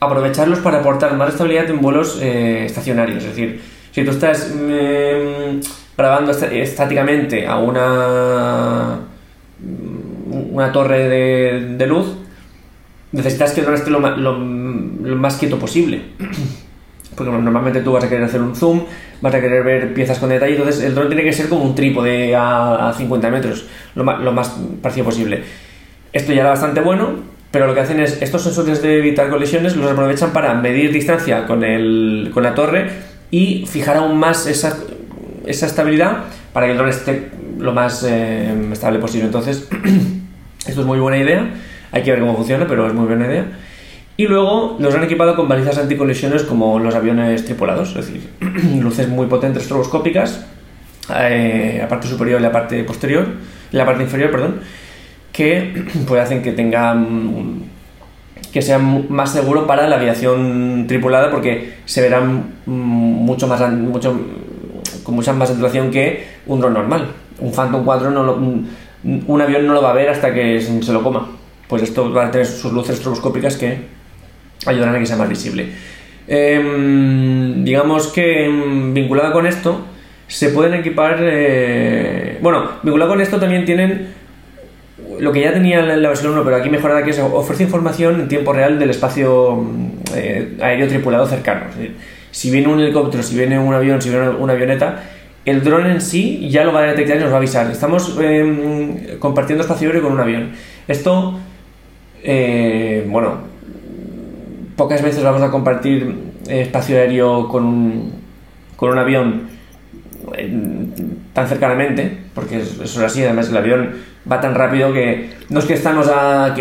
aprovecharlos 0.00 0.58
para 0.60 0.80
aportar 0.80 1.16
más 1.16 1.30
estabilidad 1.30 1.70
en 1.70 1.80
vuelos 1.80 2.18
eh, 2.20 2.64
estacionarios. 2.66 3.22
Es 3.22 3.30
decir, 3.30 3.60
si 3.92 4.04
tú 4.04 4.10
estás 4.10 4.52
mm, 4.54 5.60
grabando 5.96 6.32
estáticamente 6.32 7.46
a 7.46 7.58
una, 7.58 8.98
una 10.30 10.72
torre 10.72 11.08
de, 11.08 11.86
luz, 11.86 12.16
necesitas 13.12 13.52
que 13.52 13.60
el 13.60 13.74
esté 13.74 13.90
lo 13.90 14.00
más 14.00 15.36
quieto 15.36 15.58
posible 15.58 16.02
porque 17.16 17.32
normalmente 17.32 17.80
tú 17.80 17.92
vas 17.92 18.04
a 18.04 18.08
querer 18.08 18.24
hacer 18.24 18.42
un 18.42 18.54
zoom, 18.54 18.82
vas 19.20 19.34
a 19.34 19.40
querer 19.40 19.64
ver 19.64 19.94
piezas 19.94 20.18
con 20.18 20.28
detalle, 20.28 20.56
entonces 20.56 20.82
el 20.84 20.94
dron 20.94 21.08
tiene 21.08 21.24
que 21.24 21.32
ser 21.32 21.48
como 21.48 21.64
un 21.64 21.74
trípode 21.74 22.36
a, 22.36 22.90
a 22.90 22.92
50 22.92 23.30
metros, 23.30 23.66
lo 23.94 24.04
lo 24.04 24.32
más 24.32 24.54
parecido 24.82 25.06
posible. 25.06 25.42
Esto 26.12 26.32
ya 26.32 26.42
era 26.42 26.50
bastante 26.50 26.80
bueno, 26.80 27.14
pero 27.50 27.66
lo 27.66 27.74
que 27.74 27.80
hacen 27.80 28.00
es, 28.00 28.20
estos 28.20 28.42
sensores 28.42 28.82
de 28.82 28.98
evitar 28.98 29.30
colisiones 29.30 29.76
los 29.76 29.90
aprovechan 29.90 30.32
para 30.32 30.54
medir 30.54 30.92
distancia 30.92 31.46
con, 31.46 31.64
el, 31.64 32.30
con 32.32 32.42
la 32.42 32.54
torre 32.54 32.90
y 33.30 33.64
fijar 33.66 33.96
aún 33.96 34.18
más 34.18 34.46
esa, 34.46 34.76
esa 35.46 35.66
estabilidad 35.66 36.24
para 36.52 36.66
que 36.66 36.72
el 36.72 36.78
dron 36.78 36.90
esté 36.90 37.30
lo 37.58 37.72
más 37.72 38.04
eh, 38.06 38.54
estable 38.72 38.98
posible. 38.98 39.26
Entonces, 39.26 39.66
esto 40.66 40.80
es 40.80 40.86
muy 40.86 40.98
buena 40.98 41.18
idea, 41.18 41.50
hay 41.92 42.02
que 42.02 42.10
ver 42.10 42.20
cómo 42.20 42.36
funciona, 42.36 42.66
pero 42.66 42.86
es 42.86 42.94
muy 42.94 43.06
buena 43.06 43.26
idea. 43.26 43.46
Y 44.16 44.26
luego 44.26 44.76
los 44.78 44.94
han 44.94 45.04
equipado 45.04 45.36
con 45.36 45.48
balizas 45.48 45.76
anticolisiones 45.76 46.42
como 46.42 46.78
los 46.78 46.94
aviones 46.94 47.44
tripulados, 47.44 47.90
es 47.96 48.06
decir, 48.06 48.30
luces 48.82 49.08
muy 49.08 49.26
potentes 49.26 49.64
estroboscópicas, 49.64 50.46
eh, 51.14 51.76
la 51.80 51.88
parte 51.88 52.08
superior 52.08 52.40
y 52.40 52.42
la 52.42 52.52
parte 52.52 52.82
posterior, 52.84 53.26
la 53.72 53.84
parte 53.84 54.02
inferior, 54.02 54.30
perdón, 54.30 54.60
que 55.32 55.84
pues 56.06 56.22
hacen 56.22 56.42
que 56.42 56.52
tengan 56.52 57.76
que 58.52 58.62
sea 58.62 58.78
más 58.78 59.32
seguro 59.32 59.66
para 59.66 59.86
la 59.86 59.96
aviación 59.96 60.86
tripulada 60.88 61.30
porque 61.30 61.74
se 61.84 62.00
verán 62.00 62.54
mucho 62.64 63.46
más 63.46 63.70
mucho 63.70 64.18
con 65.02 65.14
mucha 65.14 65.34
más 65.34 65.50
saturación 65.50 65.90
que 65.90 66.26
un 66.46 66.60
dron 66.60 66.72
normal. 66.72 67.08
Un 67.38 67.52
Phantom 67.52 67.84
4 67.84 68.10
no 68.10 68.24
un 69.26 69.40
avión 69.40 69.66
no 69.66 69.74
lo 69.74 69.82
va 69.82 69.90
a 69.90 69.94
ver 69.94 70.08
hasta 70.08 70.34
que 70.34 70.60
se 70.60 70.92
lo 70.92 71.02
coma. 71.02 71.28
Pues 71.68 71.82
esto 71.82 72.12
va 72.12 72.26
a 72.26 72.30
tener 72.30 72.46
sus 72.46 72.72
luces 72.72 72.96
estroboscópicas 72.96 73.56
que 73.56 73.78
ayudarán 74.66 74.96
a 74.96 74.98
que 74.98 75.06
sea 75.06 75.16
más 75.16 75.28
visible. 75.28 75.68
Em, 76.28 77.64
digamos 77.64 78.08
que 78.08 78.46
em, 78.46 78.94
vinculada 78.94 79.32
con 79.32 79.46
esto, 79.46 79.84
se 80.26 80.50
pueden 80.50 80.74
equipar. 80.74 81.18
Eh, 81.20 82.38
bueno, 82.40 82.70
vinculado 82.82 83.12
con 83.12 83.20
esto 83.20 83.38
también 83.38 83.64
tienen 83.64 84.08
lo 85.20 85.32
que 85.32 85.40
ya 85.40 85.52
tenía 85.52 85.80
en 85.80 86.02
la 86.02 86.08
versión 86.08 86.32
1, 86.32 86.44
pero 86.44 86.56
aquí 86.56 86.68
mejorada, 86.68 87.04
que 87.04 87.10
es 87.10 87.18
ofrece 87.18 87.64
información 87.64 88.20
en 88.20 88.28
tiempo 88.28 88.52
real 88.52 88.78
del 88.78 88.90
espacio 88.90 89.64
eh, 90.14 90.56
aéreo 90.60 90.88
tripulado 90.88 91.26
cercano. 91.26 91.66
si 92.30 92.50
viene 92.50 92.68
un 92.68 92.80
helicóptero, 92.80 93.22
si 93.22 93.36
viene 93.36 93.58
un 93.58 93.74
avión, 93.74 94.00
si 94.02 94.10
viene 94.10 94.28
una 94.30 94.52
avioneta, 94.54 95.02
el 95.46 95.64
dron 95.64 95.86
en 95.86 96.00
sí 96.00 96.48
ya 96.50 96.64
lo 96.64 96.72
va 96.72 96.80
a 96.80 96.86
detectar 96.88 97.16
y 97.16 97.20
nos 97.20 97.30
va 97.30 97.34
a 97.34 97.38
avisar. 97.38 97.70
Estamos 97.70 98.18
em, 98.20 99.18
compartiendo 99.18 99.62
espacio 99.62 99.88
aéreo 99.88 100.02
con 100.02 100.12
un 100.12 100.20
avión. 100.20 100.50
Esto 100.86 101.38
eh, 102.28 103.06
bueno, 103.08 103.38
pocas 104.76 105.00
veces 105.00 105.22
vamos 105.22 105.42
a 105.42 105.50
compartir 105.50 106.12
espacio 106.48 106.96
aéreo 106.96 107.48
con 107.48 107.64
un, 107.64 108.12
con 108.74 108.90
un 108.90 108.98
avión 108.98 109.56
tan 111.32 111.46
cercanamente, 111.46 112.18
porque 112.34 112.60
eso 112.60 112.82
es 112.82 112.98
así, 112.98 113.22
además 113.22 113.48
el 113.48 113.56
avión 113.56 113.92
va 114.30 114.40
tan 114.40 114.56
rápido 114.56 114.92
que 114.92 115.30
no 115.50 115.60
es 115.60 115.66
que 115.66 115.74
estamos 115.74 116.08
a, 116.08 116.46
a 116.46 116.54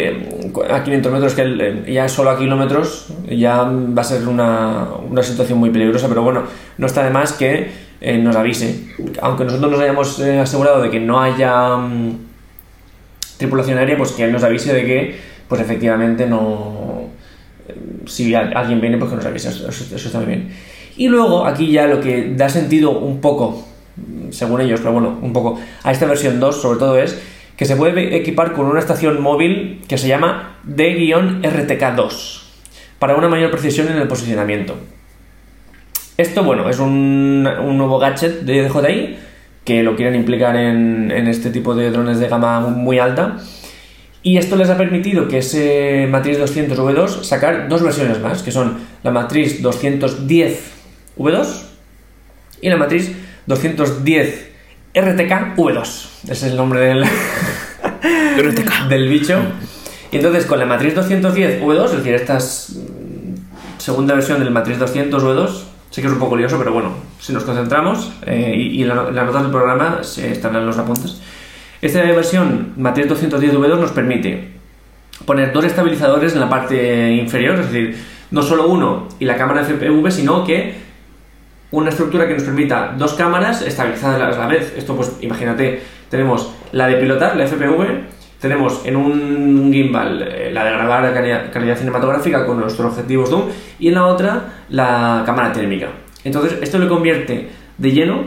500 0.83 1.11
metros, 1.11 1.33
que 1.33 1.83
ya 1.91 2.07
solo 2.07 2.29
a 2.29 2.37
kilómetros 2.37 3.11
ya 3.27 3.63
va 3.63 4.01
a 4.01 4.05
ser 4.05 4.27
una, 4.27 4.87
una 5.09 5.23
situación 5.23 5.57
muy 5.57 5.71
peligrosa, 5.71 6.07
pero 6.07 6.21
bueno, 6.21 6.43
no 6.77 6.85
está 6.85 7.03
de 7.03 7.09
más 7.09 7.33
que 7.33 7.84
eh, 8.01 8.17
nos 8.17 8.35
avise. 8.35 8.85
Aunque 9.21 9.43
nosotros 9.43 9.71
nos 9.71 9.79
hayamos 9.79 10.19
eh, 10.19 10.39
asegurado 10.39 10.81
de 10.81 10.89
que 10.89 10.99
no 10.99 11.19
haya 11.19 11.77
mm, 11.77 12.17
tripulación 13.37 13.77
aérea, 13.77 13.97
pues 13.97 14.11
que 14.11 14.27
nos 14.27 14.43
avise 14.43 14.73
de 14.73 14.85
que, 14.85 15.15
pues 15.47 15.61
efectivamente 15.61 16.27
no... 16.27 17.09
Eh, 17.67 17.75
si 18.05 18.35
alguien 18.35 18.81
viene, 18.81 18.97
pues 18.97 19.09
que 19.09 19.17
nos 19.17 19.25
avise, 19.25 19.49
eso, 19.49 19.67
eso 19.69 19.95
está 19.95 20.19
muy 20.19 20.27
bien. 20.27 20.49
Y 20.97 21.07
luego 21.07 21.45
aquí 21.45 21.71
ya 21.71 21.87
lo 21.87 21.99
que 21.99 22.33
da 22.35 22.49
sentido 22.49 22.99
un 22.99 23.19
poco 23.19 23.65
según 24.31 24.61
ellos, 24.61 24.79
pero 24.81 24.93
bueno, 24.93 25.17
un 25.21 25.33
poco 25.33 25.59
a 25.83 25.91
esta 25.91 26.05
versión 26.05 26.39
2 26.39 26.61
sobre 26.61 26.79
todo 26.79 26.97
es 26.97 27.19
que 27.55 27.65
se 27.65 27.75
puede 27.75 28.15
equipar 28.15 28.53
con 28.53 28.65
una 28.65 28.79
estación 28.79 29.21
móvil 29.21 29.81
que 29.87 29.97
se 29.97 30.07
llama 30.07 30.57
D-RTK2 30.63 32.41
para 32.99 33.15
una 33.15 33.29
mayor 33.29 33.51
precisión 33.51 33.87
en 33.87 33.97
el 33.97 34.07
posicionamiento. 34.07 34.75
Esto, 36.17 36.43
bueno, 36.43 36.69
es 36.69 36.79
un, 36.79 37.43
nuevo 37.43 37.99
gadget 37.99 38.41
de 38.41 38.69
DJI 38.69 39.17
que 39.65 39.83
lo 39.83 39.95
quieren 39.95 40.15
implicar 40.15 40.55
en, 40.55 41.11
este 41.11 41.49
tipo 41.49 41.75
de 41.75 41.91
drones 41.91 42.19
de 42.19 42.29
gama 42.29 42.61
muy 42.61 42.99
alta. 42.99 43.37
Y 44.23 44.37
esto 44.37 44.55
les 44.55 44.69
ha 44.69 44.77
permitido 44.77 45.27
que 45.27 45.39
ese 45.39 46.07
Matrix 46.09 46.39
200 46.39 46.79
V2 46.79 47.23
sacar 47.23 47.67
dos 47.67 47.83
versiones 47.83 48.19
más, 48.21 48.43
que 48.43 48.51
son 48.51 48.77
la 49.03 49.11
Matrix 49.11 49.61
210 49.61 50.71
V2 51.17 51.47
y 52.61 52.69
la 52.69 52.77
Matrix 52.77 53.11
210 53.45 54.51
RTK 54.95 55.57
V2. 55.57 56.05
Ese 56.23 56.31
es 56.31 56.43
el 56.43 56.55
nombre 56.55 56.79
del, 56.79 57.03
del 58.89 59.09
bicho. 59.09 59.41
Y 60.11 60.17
entonces 60.17 60.45
con 60.45 60.59
la 60.59 60.65
matriz 60.65 60.95
210 60.95 61.61
V2, 61.61 61.85
es 61.85 61.97
decir, 61.97 62.13
esta 62.13 62.37
mm, 62.37 63.79
segunda 63.79 64.15
versión 64.15 64.39
del 64.39 64.49
matriz 64.49 64.79
200 64.79 65.21
V2, 65.21 65.74
sé 65.95 66.01
que 66.01 66.07
es 66.07 66.13
un 66.13 66.19
poco 66.19 66.35
lioso, 66.35 66.57
pero 66.57 66.73
bueno, 66.73 66.89
si 67.21 67.31
nos 67.31 67.45
concentramos 67.45 68.11
eh, 68.25 68.53
y, 68.53 68.83
la, 68.83 69.11
las 69.11 69.25
notas 69.25 69.43
del 69.43 69.51
programa 69.51 69.99
están 70.01 70.53
en 70.57 70.65
los 70.65 70.77
apuntes. 70.77 71.21
Esta 71.81 72.01
versión 72.01 72.73
matriz 72.75 73.07
210 73.07 73.53
V2 73.53 73.79
nos 73.79 73.91
permite 73.91 74.49
poner 75.23 75.53
dos 75.53 75.63
estabilizadores 75.63 76.33
en 76.33 76.41
la 76.41 76.49
parte 76.49 77.13
inferior, 77.13 77.61
es 77.61 77.71
decir, 77.71 77.97
no 78.31 78.41
solo 78.41 78.67
uno 78.67 79.07
y 79.19 79.25
la 79.25 79.37
cámara 79.37 79.63
FPV, 79.63 80.11
sino 80.11 80.43
que 80.43 80.75
una 81.71 81.91
estructura 81.91 82.27
que 82.27 82.33
nos 82.33 82.43
permita 82.43 82.93
dos 82.97 83.13
cámaras 83.13 83.61
estabilizadas 83.61 84.35
a 84.35 84.37
la 84.37 84.47
vez. 84.47 84.73
Esto 84.75 84.97
pues 84.97 85.13
imagínate, 85.21 85.81
tenemos 86.09 86.51
la 86.73 86.87
de 86.87 86.97
pilotar, 86.97 87.37
la 87.37 87.47
FPV, 87.47 88.03
tenemos 88.45 88.85
en 88.85 88.95
un 88.95 89.73
gimbal 89.73 90.21
eh, 90.21 90.51
la 90.53 90.63
de 90.63 90.71
grabar 90.71 91.11
calidad, 91.15 91.51
calidad 91.51 91.75
cinematográfica 91.75 92.45
con 92.45 92.59
nuestros 92.59 92.91
objetivos 92.91 93.27
zoom 93.27 93.45
y 93.79 93.87
en 93.87 93.95
la 93.95 94.05
otra 94.05 94.65
la 94.69 95.23
cámara 95.25 95.51
térmica. 95.51 95.87
Entonces 96.23 96.59
esto 96.61 96.77
le 96.77 96.87
convierte 96.87 97.49
de 97.79 97.91
lleno 97.91 98.25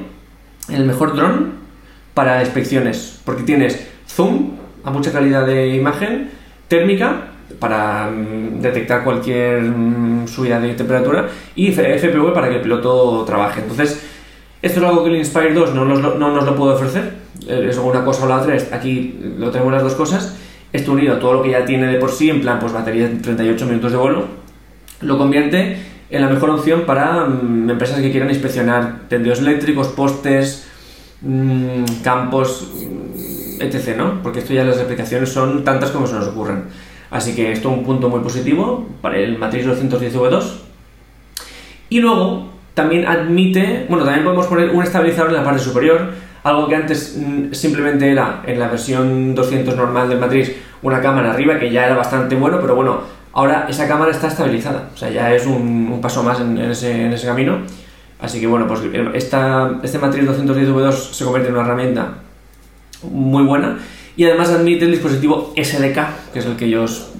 en 0.68 0.74
el 0.74 0.86
mejor 0.86 1.14
dron 1.14 1.52
para 2.14 2.40
inspecciones, 2.40 3.20
porque 3.24 3.44
tienes 3.44 3.88
zoom 4.08 4.56
a 4.82 4.90
mucha 4.90 5.12
calidad 5.12 5.46
de 5.46 5.68
imagen, 5.76 6.30
térmica 6.66 7.28
para 7.60 8.10
mm, 8.10 8.60
detectar 8.60 9.04
cualquier 9.04 9.62
mm, 9.62 10.26
subida 10.26 10.58
de 10.58 10.74
temperatura 10.74 11.28
y 11.54 11.70
FPV 11.70 12.32
para 12.34 12.48
que 12.48 12.56
el 12.56 12.62
piloto 12.62 13.24
trabaje. 13.24 13.60
Entonces, 13.60 14.04
esto 14.62 14.80
es 14.80 14.84
algo 14.84 15.04
que 15.04 15.10
el 15.10 15.16
Inspire 15.16 15.54
2 15.54 15.74
no 15.74 15.84
nos, 15.84 16.02
lo, 16.02 16.18
no 16.18 16.34
nos 16.34 16.44
lo 16.44 16.56
puede 16.56 16.74
ofrecer, 16.74 17.17
es 17.48 17.78
una 17.78 18.04
cosa 18.04 18.24
o 18.24 18.28
la 18.28 18.36
otra, 18.36 18.56
aquí 18.72 19.18
lo 19.38 19.50
tenemos 19.50 19.72
las 19.72 19.82
dos 19.82 19.94
cosas, 19.94 20.36
esto 20.72 20.92
unido 20.92 21.14
a 21.14 21.18
todo 21.18 21.34
lo 21.34 21.42
que 21.42 21.50
ya 21.50 21.64
tiene 21.64 21.86
de 21.86 21.98
por 21.98 22.10
sí, 22.10 22.30
en 22.30 22.40
plan 22.40 22.58
pues 22.58 22.72
batería 22.72 23.08
de 23.08 23.16
38 23.16 23.66
minutos 23.66 23.92
de 23.92 23.98
vuelo, 23.98 24.24
lo 25.00 25.16
convierte 25.16 25.78
en 26.10 26.22
la 26.22 26.28
mejor 26.28 26.50
opción 26.50 26.82
para 26.86 27.26
mm, 27.26 27.70
empresas 27.70 28.00
que 28.00 28.10
quieran 28.10 28.30
inspeccionar 28.30 29.08
tendidos 29.08 29.40
eléctricos, 29.40 29.88
postes, 29.88 30.66
campos, 32.02 32.68
etc. 33.60 33.96
¿no? 33.96 34.22
Porque 34.22 34.38
esto 34.40 34.54
ya 34.54 34.64
las 34.64 34.78
aplicaciones 34.78 35.30
son 35.30 35.64
tantas 35.64 35.90
como 35.90 36.06
se 36.06 36.14
nos 36.14 36.28
ocurren. 36.28 36.64
Así 37.10 37.34
que 37.34 37.52
esto 37.52 37.70
es 37.70 37.78
un 37.78 37.84
punto 37.84 38.08
muy 38.08 38.20
positivo 38.20 38.86
para 39.00 39.18
el 39.18 39.38
matriz 39.38 39.66
210V2. 39.66 40.44
Y 41.90 42.00
luego 42.00 42.50
también 42.74 43.06
admite, 43.06 43.86
bueno, 43.88 44.04
también 44.04 44.24
podemos 44.24 44.46
poner 44.46 44.70
un 44.70 44.82
estabilizador 44.82 45.30
en 45.30 45.36
la 45.36 45.44
parte 45.44 45.60
superior, 45.60 46.12
algo 46.48 46.68
que 46.68 46.76
antes 46.76 47.16
mm, 47.16 47.52
simplemente 47.52 48.10
era 48.10 48.42
en 48.46 48.58
la 48.58 48.68
versión 48.68 49.34
200 49.34 49.76
normal 49.76 50.08
del 50.08 50.18
matriz 50.18 50.54
una 50.82 51.00
cámara 51.00 51.32
arriba 51.32 51.58
que 51.58 51.70
ya 51.70 51.86
era 51.86 51.94
bastante 51.94 52.36
bueno, 52.36 52.58
pero 52.60 52.74
bueno, 52.74 53.00
ahora 53.32 53.66
esa 53.68 53.86
cámara 53.86 54.10
está 54.10 54.28
estabilizada, 54.28 54.88
o 54.94 54.96
sea, 54.96 55.10
ya 55.10 55.34
es 55.34 55.46
un, 55.46 55.98
paso 56.00 56.22
más 56.22 56.40
en, 56.40 56.58
ese, 56.58 57.20
camino. 57.24 57.58
Así 58.20 58.40
que 58.40 58.46
bueno, 58.46 58.66
pues 58.66 58.80
esta, 59.14 59.78
este 59.82 59.98
matriz 59.98 60.24
210V2 60.24 60.92
se 60.92 61.24
convierte 61.24 61.48
en 61.50 61.54
una 61.54 61.64
herramienta 61.64 62.14
muy 63.02 63.44
buena. 63.44 63.78
Y 64.16 64.24
además 64.24 64.50
admite 64.50 64.84
el 64.84 64.90
dispositivo 64.90 65.52
SDK, 65.56 66.32
que 66.32 66.38
es 66.40 66.46
el 66.46 66.56
que 66.56 66.64
ellos 66.64 67.10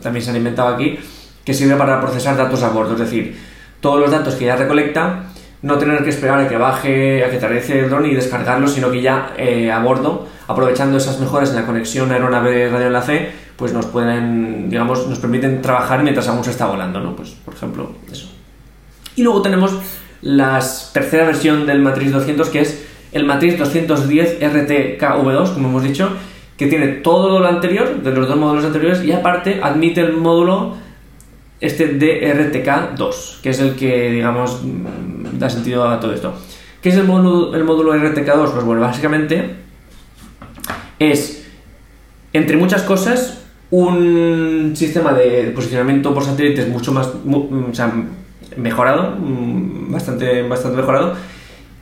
también 0.00 0.24
se 0.24 0.30
han 0.30 0.36
inventado 0.36 0.68
aquí, 0.68 0.98
que 1.44 1.52
sirve 1.52 1.74
para 1.74 2.00
procesar 2.00 2.36
datos 2.36 2.62
a 2.62 2.68
bordo, 2.68 2.92
es 2.92 3.00
decir, 3.00 3.36
todos 3.80 4.00
los 4.00 4.10
datos 4.10 4.36
que 4.36 4.44
ya 4.44 4.54
recolecta, 4.54 5.24
no 5.64 5.78
tener 5.78 6.04
que 6.04 6.10
esperar 6.10 6.40
a 6.40 6.46
que 6.46 6.58
baje, 6.58 7.24
a 7.24 7.30
que 7.30 7.38
aterrice 7.38 7.80
el 7.80 7.88
dron 7.88 8.04
y 8.04 8.14
descargarlo, 8.14 8.68
sino 8.68 8.90
que 8.90 9.00
ya 9.00 9.32
eh, 9.38 9.72
a 9.72 9.78
bordo, 9.78 10.28
aprovechando 10.46 10.98
esas 10.98 11.18
mejoras 11.18 11.50
en 11.50 11.56
la 11.56 11.64
conexión 11.64 12.12
aeronave 12.12 12.68
radioenlace, 12.68 13.30
pues 13.56 13.72
nos 13.72 13.86
pueden, 13.86 14.68
digamos, 14.68 15.06
nos 15.06 15.18
permiten 15.18 15.62
trabajar 15.62 16.02
mientras 16.02 16.28
aún 16.28 16.44
se 16.44 16.50
está 16.50 16.66
volando, 16.66 17.00
¿no? 17.00 17.16
Pues, 17.16 17.30
por 17.30 17.54
ejemplo, 17.54 17.92
eso. 18.12 18.30
Y 19.16 19.22
luego 19.22 19.40
tenemos 19.40 19.74
la 20.20 20.62
tercera 20.92 21.24
versión 21.24 21.66
del 21.66 21.80
Matrix 21.80 22.12
200, 22.12 22.50
que 22.50 22.60
es 22.60 22.84
el 23.12 23.24
Matrix 23.24 23.58
210 23.58 24.40
RTKV2, 24.42 25.54
como 25.54 25.68
hemos 25.70 25.82
dicho, 25.82 26.10
que 26.58 26.66
tiene 26.66 26.88
todo 26.88 27.40
lo 27.40 27.48
anterior, 27.48 28.02
de 28.02 28.10
los 28.10 28.28
dos 28.28 28.36
módulos 28.36 28.66
anteriores, 28.66 29.02
y 29.02 29.12
aparte 29.12 29.60
admite 29.62 30.02
el 30.02 30.12
módulo 30.12 30.76
este 31.58 31.98
DRTK2, 31.98 33.40
que 33.40 33.48
es 33.48 33.60
el 33.60 33.76
que, 33.76 34.10
digamos, 34.10 34.60
da 35.38 35.50
sentido 35.50 35.88
a 35.88 36.00
todo 36.00 36.12
esto. 36.12 36.34
¿Qué 36.80 36.90
es 36.90 36.96
el 36.96 37.04
módulo, 37.04 37.54
el 37.56 37.64
módulo 37.64 37.94
RTK2? 37.94 38.52
Pues 38.52 38.64
bueno, 38.64 38.82
básicamente 38.82 39.54
es, 40.98 41.46
entre 42.32 42.56
muchas 42.56 42.82
cosas, 42.82 43.42
un 43.70 44.72
sistema 44.76 45.12
de 45.12 45.52
posicionamiento 45.54 46.12
por 46.12 46.24
satélites 46.24 46.68
mucho 46.68 46.92
más, 46.92 47.08
o 47.08 47.74
sea, 47.74 47.92
mejorado, 48.56 49.16
mm, 49.18 49.92
bastante, 49.92 50.42
bastante 50.42 50.76
mejorado, 50.76 51.14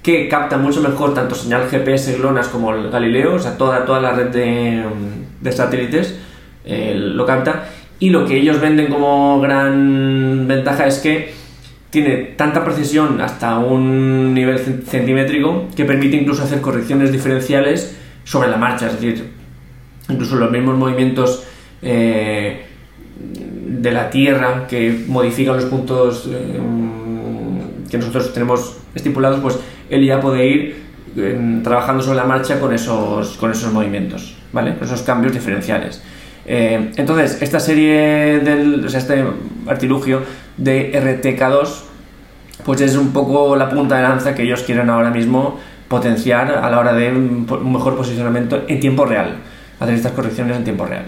que 0.03 0.29
capta 0.29 0.57
mucho 0.57 0.81
mejor 0.81 1.15
tanto 1.15 1.35
señal 1.35 1.69
GPS 1.69 2.17
GLONASS 2.19 2.49
como 2.49 2.75
el 2.75 2.91
Galileo, 2.91 3.35
o 3.35 3.39
sea, 3.39 3.57
toda, 3.57 3.85
toda 3.85 4.01
la 4.01 4.13
red 4.13 4.29
de, 4.29 5.53
satélites 5.53 6.19
eh, 6.65 6.95
lo 6.97 7.25
capta. 7.27 7.69
Y 7.99 8.11
lo 8.11 8.27
que 8.27 8.37
ellos 8.37 8.61
venden 8.61 8.89
como 8.89 9.41
gran 9.41 10.47
ventaja 10.49 10.87
es 10.87 10.99
que 10.99 11.35
tiene 11.93 12.17
tanta 12.37 12.65
precisión 12.65 13.21
hasta 13.21 13.59
un 13.59 14.33
nivel 14.33 14.59
centimétrico 14.59 15.67
que 15.77 15.85
permite 15.85 16.17
incluso 16.17 16.43
hacer 16.43 16.63
correcciones 16.63 17.13
diferenciales 17.13 17.99
sobre 18.25 18.49
la 18.49 18.57
marcha, 18.57 18.87
es 18.87 18.95
decir, 18.95 19.31
incluso 20.09 20.37
los 20.37 20.51
mismos 20.51 20.79
movimientos 20.79 21.45
eh, 21.83 22.63
de 23.19 23.91
la 23.93 24.09
Tierra 24.09 24.67
que 24.67 25.05
modifican 25.07 25.57
los 25.57 25.67
puntos 25.67 26.31
eh, 26.33 26.59
que 27.91 27.99
nosotros 27.99 28.33
tenemos 28.33 28.79
estipulados, 28.95 29.41
pues 29.41 29.59
él 29.91 30.07
ya 30.07 30.19
puede 30.19 30.47
ir 30.47 30.83
trabajando 31.63 32.03
sobre 32.03 32.17
la 32.17 32.25
marcha 32.25 32.59
con 32.59 32.73
esos, 32.73 33.37
con 33.37 33.51
esos 33.51 33.71
movimientos, 33.71 34.35
¿vale? 34.51 34.77
Con 34.77 34.87
esos 34.87 35.03
cambios 35.03 35.35
diferenciales. 35.35 36.03
Eh, 36.47 36.91
entonces, 36.97 37.41
esta 37.43 37.61
serie 37.61 38.41
del, 38.41 38.87
o 38.87 38.89
sea, 38.89 38.99
este 38.99 39.23
artilugio 39.67 40.23
de 40.57 40.93
RTK2, 40.93 41.69
pues 42.65 42.81
es 42.81 42.97
un 42.97 43.13
poco 43.13 43.57
la 43.57 43.69
punta 43.69 43.97
de 43.97 44.03
lanza 44.03 44.35
que 44.35 44.43
ellos 44.43 44.63
quieren 44.63 44.91
ahora 44.91 45.11
mismo 45.11 45.59
potenciar 45.89 46.51
a 46.53 46.71
la 46.71 46.79
hora 46.79 46.93
de 46.95 47.11
un, 47.11 47.47
mejor 47.71 47.97
posicionamiento 47.97 48.63
en 48.67 48.81
tiempo 48.81 49.05
real, 49.05 49.37
hacer 49.79 49.95
estas 49.95 50.13
correcciones 50.13 50.57
en 50.57 50.65
tiempo 50.65 50.87
real. 50.87 51.05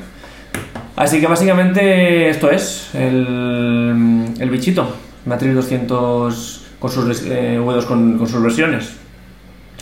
Así 0.97 1.21
que 1.21 1.27
básicamente 1.27 2.29
esto 2.29 2.51
es 2.51 2.95
el, 2.95 4.27
el 4.39 4.51
bichito, 4.51 4.95
Matrix 5.27 5.55
200 5.55 6.65
con 6.79 6.91
sus 6.91 7.25
eh, 7.27 7.61
con, 7.89 8.29
sus 8.29 8.43
versiones. 8.43 8.97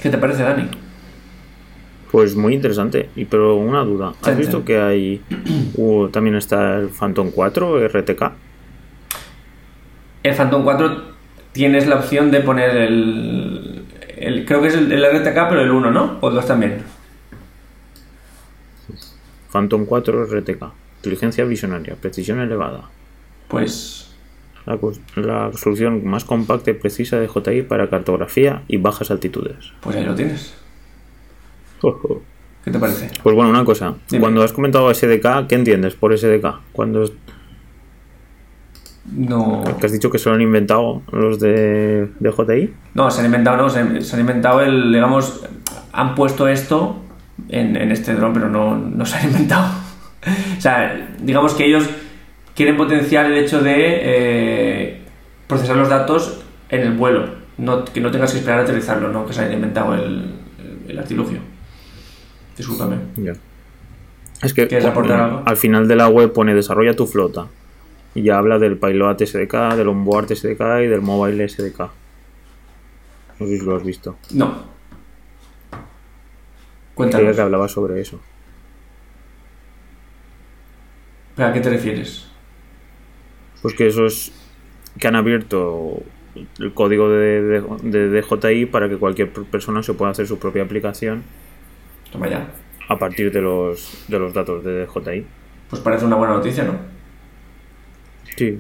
¿Qué 0.01 0.09
te 0.09 0.19
parece, 0.19 0.45
Dani? 0.45 0.69
Pues 2.13 2.37
muy 2.37 2.55
interesante. 2.55 3.09
Y 3.17 3.25
pero 3.25 3.57
una 3.57 3.83
duda. 3.83 4.13
¿Has 4.23 4.37
visto 4.37 4.65
que 4.65 4.81
hay 4.81 5.21
uh, 5.77 6.09
también 6.09 6.37
está 6.37 6.77
el 6.77 6.91
Phantom 6.91 7.31
4 7.35 7.89
RTK? 7.89 8.33
El 10.23 10.35
Phantom 10.35 10.63
4 10.65 11.03
tienes 11.53 11.87
la 11.87 11.97
opción 11.97 12.31
de 12.31 12.41
poner 12.41 12.77
el, 12.77 13.85
el- 14.17 14.45
creo 14.47 14.61
que 14.63 14.69
es 14.69 14.75
el, 14.75 14.91
el 14.93 15.05
RTK, 15.05 15.49
pero 15.49 15.61
el 15.63 15.71
1, 15.71 15.91
¿no? 15.91 16.19
O 16.21 16.29
el 16.29 16.35
2 16.35 16.47
también. 16.47 16.83
Phantom 19.51 19.85
4 19.85 20.27
RTK. 20.27 20.65
Inteligencia 20.99 21.45
visionaria, 21.45 21.97
precisión 21.97 22.41
elevada. 22.41 22.89
Pues 23.49 24.15
La, 24.65 24.79
la 25.17 25.53
solución 25.55 26.07
más 26.07 26.25
compacta 26.25 26.71
y 26.71 26.75
precisa 26.75 27.19
de 27.19 27.29
JI 27.29 27.63
para 27.63 27.91
cartografía 27.91 28.63
y 28.69 28.77
bajas 28.77 29.11
altitudes. 29.11 29.73
pues 29.81 29.97
ahí 29.97 30.05
lo 30.05 30.15
tienes. 30.15 30.55
¿Qué 32.65 32.71
te 32.71 32.79
parece? 32.79 33.11
Pues 33.25 33.35
bueno, 33.35 33.51
una 33.51 33.65
cosa. 33.65 33.97
Dime. 34.09 34.21
Cuando 34.21 34.43
has 34.45 34.53
comentado 34.53 34.95
SDK, 34.95 35.49
¿qué 35.49 35.57
entiendes 35.57 35.95
por 35.97 36.17
SDK? 36.17 36.61
Cuando 36.73 37.11
No, 39.05 39.65
que 39.81 39.87
has 39.87 39.93
dicho 39.93 40.11
que 40.11 40.19
se 40.19 40.29
lo 40.29 40.37
han 40.37 40.41
inventado 40.41 41.03
los 41.11 41.41
de, 41.41 42.09
de 42.21 42.31
JI. 42.31 42.73
no 42.95 43.11
se 43.11 43.21
han 43.21 43.27
inventado, 43.27 43.57
no, 43.57 43.69
se, 43.69 44.01
se 44.01 44.15
han 44.15 44.21
inventado 44.21 44.61
el, 44.61 44.93
digamos, 44.93 45.45
han 45.93 46.15
puesto 46.15 46.47
esto 46.47 47.03
en, 47.49 47.77
en 47.77 47.91
este 47.91 48.15
dron, 48.15 48.33
pero 48.33 48.49
no, 48.49 48.77
no 48.77 49.05
se 49.05 49.17
han 49.17 49.27
inventado. 49.31 49.73
o 50.57 50.61
sea, 50.61 51.11
digamos 51.21 51.55
que 51.55 51.67
ellos 51.67 51.89
quieren 52.55 52.77
potenciar 52.77 53.27
el 53.27 53.39
hecho 53.39 53.61
de 53.61 53.75
eh, 53.77 55.01
procesar 55.49 55.77
los 55.77 55.89
datos 55.89 56.41
en 56.69 56.83
el 56.83 56.93
vuelo, 56.93 57.27
no, 57.59 57.85
que 57.85 58.01
no 58.01 58.11
tengas 58.11 58.33
que 58.33 58.39
esperar 58.39 58.61
a 58.61 58.63
aterrizarlo, 58.63 59.09
no 59.11 59.27
que 59.27 59.33
se 59.33 59.41
hayan 59.41 59.55
inventado 59.55 59.95
el, 59.95 60.33
el 60.89 60.99
artilugio. 60.99 61.41
Discúlpame. 62.57 62.97
Ya. 63.17 63.33
Es 64.43 64.55
que 64.55 64.67
¿Quieres 64.67 64.87
aportar 64.87 65.31
mm, 65.31 65.43
al 65.45 65.57
final 65.57 65.89
de 65.89 65.97
la 65.97 66.09
web 66.09 66.33
pone 66.33 66.55
desarrolla 66.55 66.95
tu 66.95 67.07
flota. 67.07 67.47
Y 68.15 68.23
ya 68.23 68.39
habla 68.39 68.59
del 68.59 68.77
Pilot 68.79 69.21
SDK, 69.25 69.75
del 69.77 69.89
Onboard 69.89 70.35
SDK 70.37 70.61
y 70.85 70.87
del 70.87 71.01
Mobile 71.01 71.49
SDK. 71.49 71.81
No 73.41 73.47
sé 73.47 73.59
si 73.59 73.65
lo 73.65 73.77
has 73.77 73.85
visto. 73.85 74.17
No. 74.33 74.53
Creía 75.71 76.95
Cuéntanos. 76.95 77.37
que 77.37 77.43
hablaba 77.43 77.69
sobre 77.69 78.01
eso. 78.01 78.21
¿Pero 81.37 81.49
¿A 81.49 81.53
qué 81.53 81.61
te 81.61 81.71
refieres? 81.71 82.29
Pues 83.63 83.75
que 83.75 83.87
eso 83.87 84.07
es 84.07 84.33
que 84.99 85.09
han 85.09 85.17
abierto 85.17 86.03
el 86.59 86.75
código 86.75 87.09
de, 87.09 87.43
de, 87.43 87.61
de 87.83 88.21
DJI 88.21 88.67
para 88.67 88.89
que 88.89 88.99
cualquier 88.99 89.33
persona 89.33 89.83
se 89.83 89.95
pueda 89.95 90.11
hacer 90.11 90.27
su 90.27 90.39
propia 90.39 90.63
aplicación 90.63 91.23
Toma 92.11 92.29
ya. 92.29 92.49
a 92.89 92.99
partir 92.99 93.33
de 93.33 93.41
los, 93.41 94.05
de 94.09 94.19
los 94.19 94.35
datos 94.35 94.63
de 94.65 94.85
DJI. 94.87 95.27
Pues 95.71 95.81
parece 95.81 96.05
una 96.05 96.17
buena 96.17 96.35
noticia, 96.35 96.65
¿no? 96.65 96.75
Sí. 98.37 98.59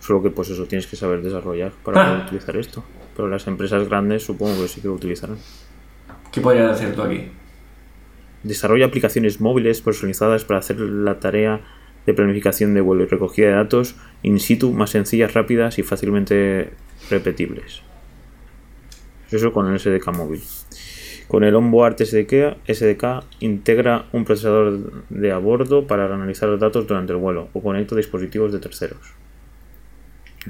Solo 0.00 0.22
que 0.22 0.30
pues 0.30 0.50
eso 0.50 0.64
tienes 0.66 0.86
que 0.86 0.96
saber 0.96 1.22
desarrollar 1.22 1.72
para 1.84 2.00
Ah. 2.02 2.08
poder 2.10 2.24
utilizar 2.26 2.56
esto. 2.56 2.84
Pero 3.16 3.28
las 3.28 3.46
empresas 3.46 3.88
grandes 3.88 4.24
supongo 4.24 4.60
que 4.62 4.68
sí 4.68 4.80
que 4.80 4.88
lo 4.88 4.94
utilizarán. 4.94 5.38
¿Qué 6.30 6.40
podrías 6.40 6.70
hacer 6.72 6.94
tú 6.94 7.02
aquí? 7.02 7.28
Desarrolla 8.42 8.86
aplicaciones 8.86 9.40
móviles 9.40 9.80
personalizadas 9.80 10.44
para 10.44 10.58
hacer 10.60 10.78
la 10.78 11.18
tarea 11.18 11.62
de 12.04 12.14
planificación 12.14 12.74
de 12.74 12.80
vuelo 12.82 13.02
y 13.02 13.06
recogida 13.06 13.48
de 13.48 13.54
datos 13.54 13.96
in 14.22 14.38
situ 14.38 14.72
más 14.72 14.90
sencillas, 14.90 15.34
rápidas 15.34 15.78
y 15.78 15.82
fácilmente 15.82 16.70
repetibles. 17.10 17.82
Eso 19.32 19.52
con 19.52 19.66
el 19.72 19.80
SDK 19.80 20.12
móvil. 20.12 20.42
Con 21.28 21.42
el 21.42 21.56
onboard 21.56 21.96
SDK, 21.98 22.56
SDK 22.68 23.24
integra 23.40 24.06
un 24.12 24.24
procesador 24.24 25.04
de 25.08 25.32
a 25.32 25.38
bordo 25.38 25.86
para 25.86 26.06
analizar 26.06 26.48
los 26.48 26.60
datos 26.60 26.86
durante 26.86 27.12
el 27.12 27.18
vuelo 27.18 27.48
o 27.52 27.62
conecta 27.62 27.96
dispositivos 27.96 28.52
de 28.52 28.60
terceros. 28.60 29.14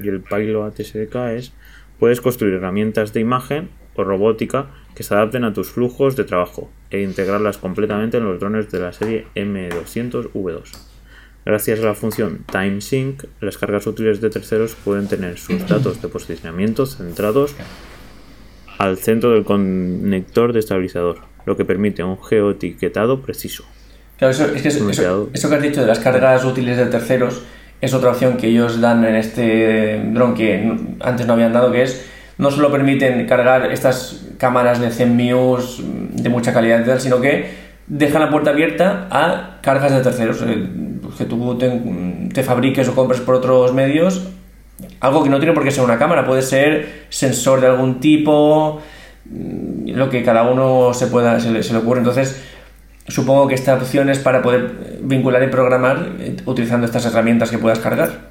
Y 0.01 0.07
el 0.07 0.21
Pilot 0.21 0.75
SDK 0.75 1.15
es 1.35 1.53
puedes 1.99 2.21
construir 2.21 2.53
herramientas 2.53 3.11
de 3.11 3.21
imagen 3.21 3.69
o 3.95 4.03
robótica 4.03 4.67
que 4.93 5.01
se 5.01 5.15
adapten 5.15 5.43
a 5.43 5.53
tus 5.53 5.71
flujos 5.71 6.15
de 6.15 6.23
trabajo 6.23 6.69
e 6.91 7.01
integrarlas 7.01 7.57
completamente 7.57 8.17
en 8.17 8.25
los 8.25 8.39
drones 8.39 8.69
de 8.69 8.79
la 8.79 8.93
serie 8.93 9.25
M200V2. 9.33 10.77
Gracias 11.45 11.79
a 11.79 11.85
la 11.85 11.95
función 11.95 12.43
TimeSync, 12.51 13.23
las 13.39 13.57
cargas 13.57 13.87
útiles 13.87 14.21
de 14.21 14.29
terceros 14.29 14.75
pueden 14.75 15.07
tener 15.07 15.39
sus 15.39 15.67
datos 15.67 16.01
de 16.01 16.07
posicionamiento 16.09 16.85
centrados 16.85 17.55
al 18.77 18.97
centro 18.97 19.31
del 19.31 19.43
conector 19.43 20.53
de 20.53 20.59
estabilizador, 20.59 21.19
lo 21.45 21.57
que 21.57 21.65
permite 21.65 22.03
un 22.03 22.21
geoetiquetado 22.21 23.21
preciso. 23.21 23.63
Claro, 24.17 24.31
eso, 24.31 24.45
es 24.53 24.61
que 24.61 24.67
eso, 24.69 24.89
eso- 24.89 25.29
eso 25.33 25.49
que 25.49 25.55
has 25.55 25.61
dicho 25.61 25.81
de 25.81 25.87
las 25.87 25.99
cargas 25.99 26.43
útiles 26.45 26.77
de 26.77 26.85
terceros 26.87 27.41
es 27.81 27.93
otra 27.93 28.09
opción 28.11 28.37
que 28.37 28.47
ellos 28.47 28.81
dan 28.81 29.05
en 29.05 29.15
este 29.15 30.01
dron 30.13 30.33
que 30.33 30.71
antes 30.99 31.27
no 31.27 31.33
habían 31.33 31.53
dado, 31.53 31.71
que 31.71 31.83
es 31.83 32.05
no 32.39 32.49
solo 32.51 32.71
permiten 32.71 33.25
cargar 33.27 33.71
estas 33.71 34.25
cámaras 34.37 34.79
de 34.79 34.89
CMUs 34.89 35.81
de 36.13 36.29
mucha 36.29 36.53
calidad 36.53 36.83
tal, 36.85 36.99
sino 37.01 37.19
que 37.21 37.67
dejan 37.87 38.21
la 38.21 38.29
puerta 38.29 38.49
abierta 38.51 39.07
a 39.11 39.59
cargas 39.61 39.91
de 39.93 40.01
terceros, 40.01 40.43
eh, 40.45 40.67
que 41.17 41.25
tú 41.25 41.57
te, 41.57 41.81
te 42.33 42.43
fabriques 42.43 42.87
o 42.89 42.95
compres 42.95 43.21
por 43.21 43.35
otros 43.35 43.73
medios, 43.73 44.27
algo 44.99 45.23
que 45.23 45.29
no 45.29 45.39
tiene 45.39 45.53
por 45.53 45.63
qué 45.63 45.71
ser 45.71 45.83
una 45.83 45.97
cámara, 45.97 46.25
puede 46.25 46.41
ser 46.41 47.05
sensor 47.09 47.61
de 47.61 47.67
algún 47.67 47.99
tipo, 47.99 48.81
mm, 49.25 49.91
lo 49.91 50.09
que 50.09 50.23
cada 50.23 50.43
uno 50.49 50.93
se 50.93 51.07
pueda 51.07 51.39
se 51.39 51.51
le, 51.51 51.63
se 51.63 51.73
le 51.73 51.79
ocurre. 51.79 51.99
Entonces, 51.99 52.43
supongo 53.07 53.47
que 53.47 53.55
esta 53.55 53.75
opción 53.75 54.09
es 54.09 54.19
para 54.19 54.41
poder 54.41 54.99
vincular 55.01 55.41
y 55.43 55.47
programar 55.47 56.15
eh, 56.19 56.37
utilizando 56.45 56.85
estas 56.85 57.05
herramientas 57.05 57.49
que 57.49 57.57
puedas 57.57 57.79
cargar. 57.79 58.29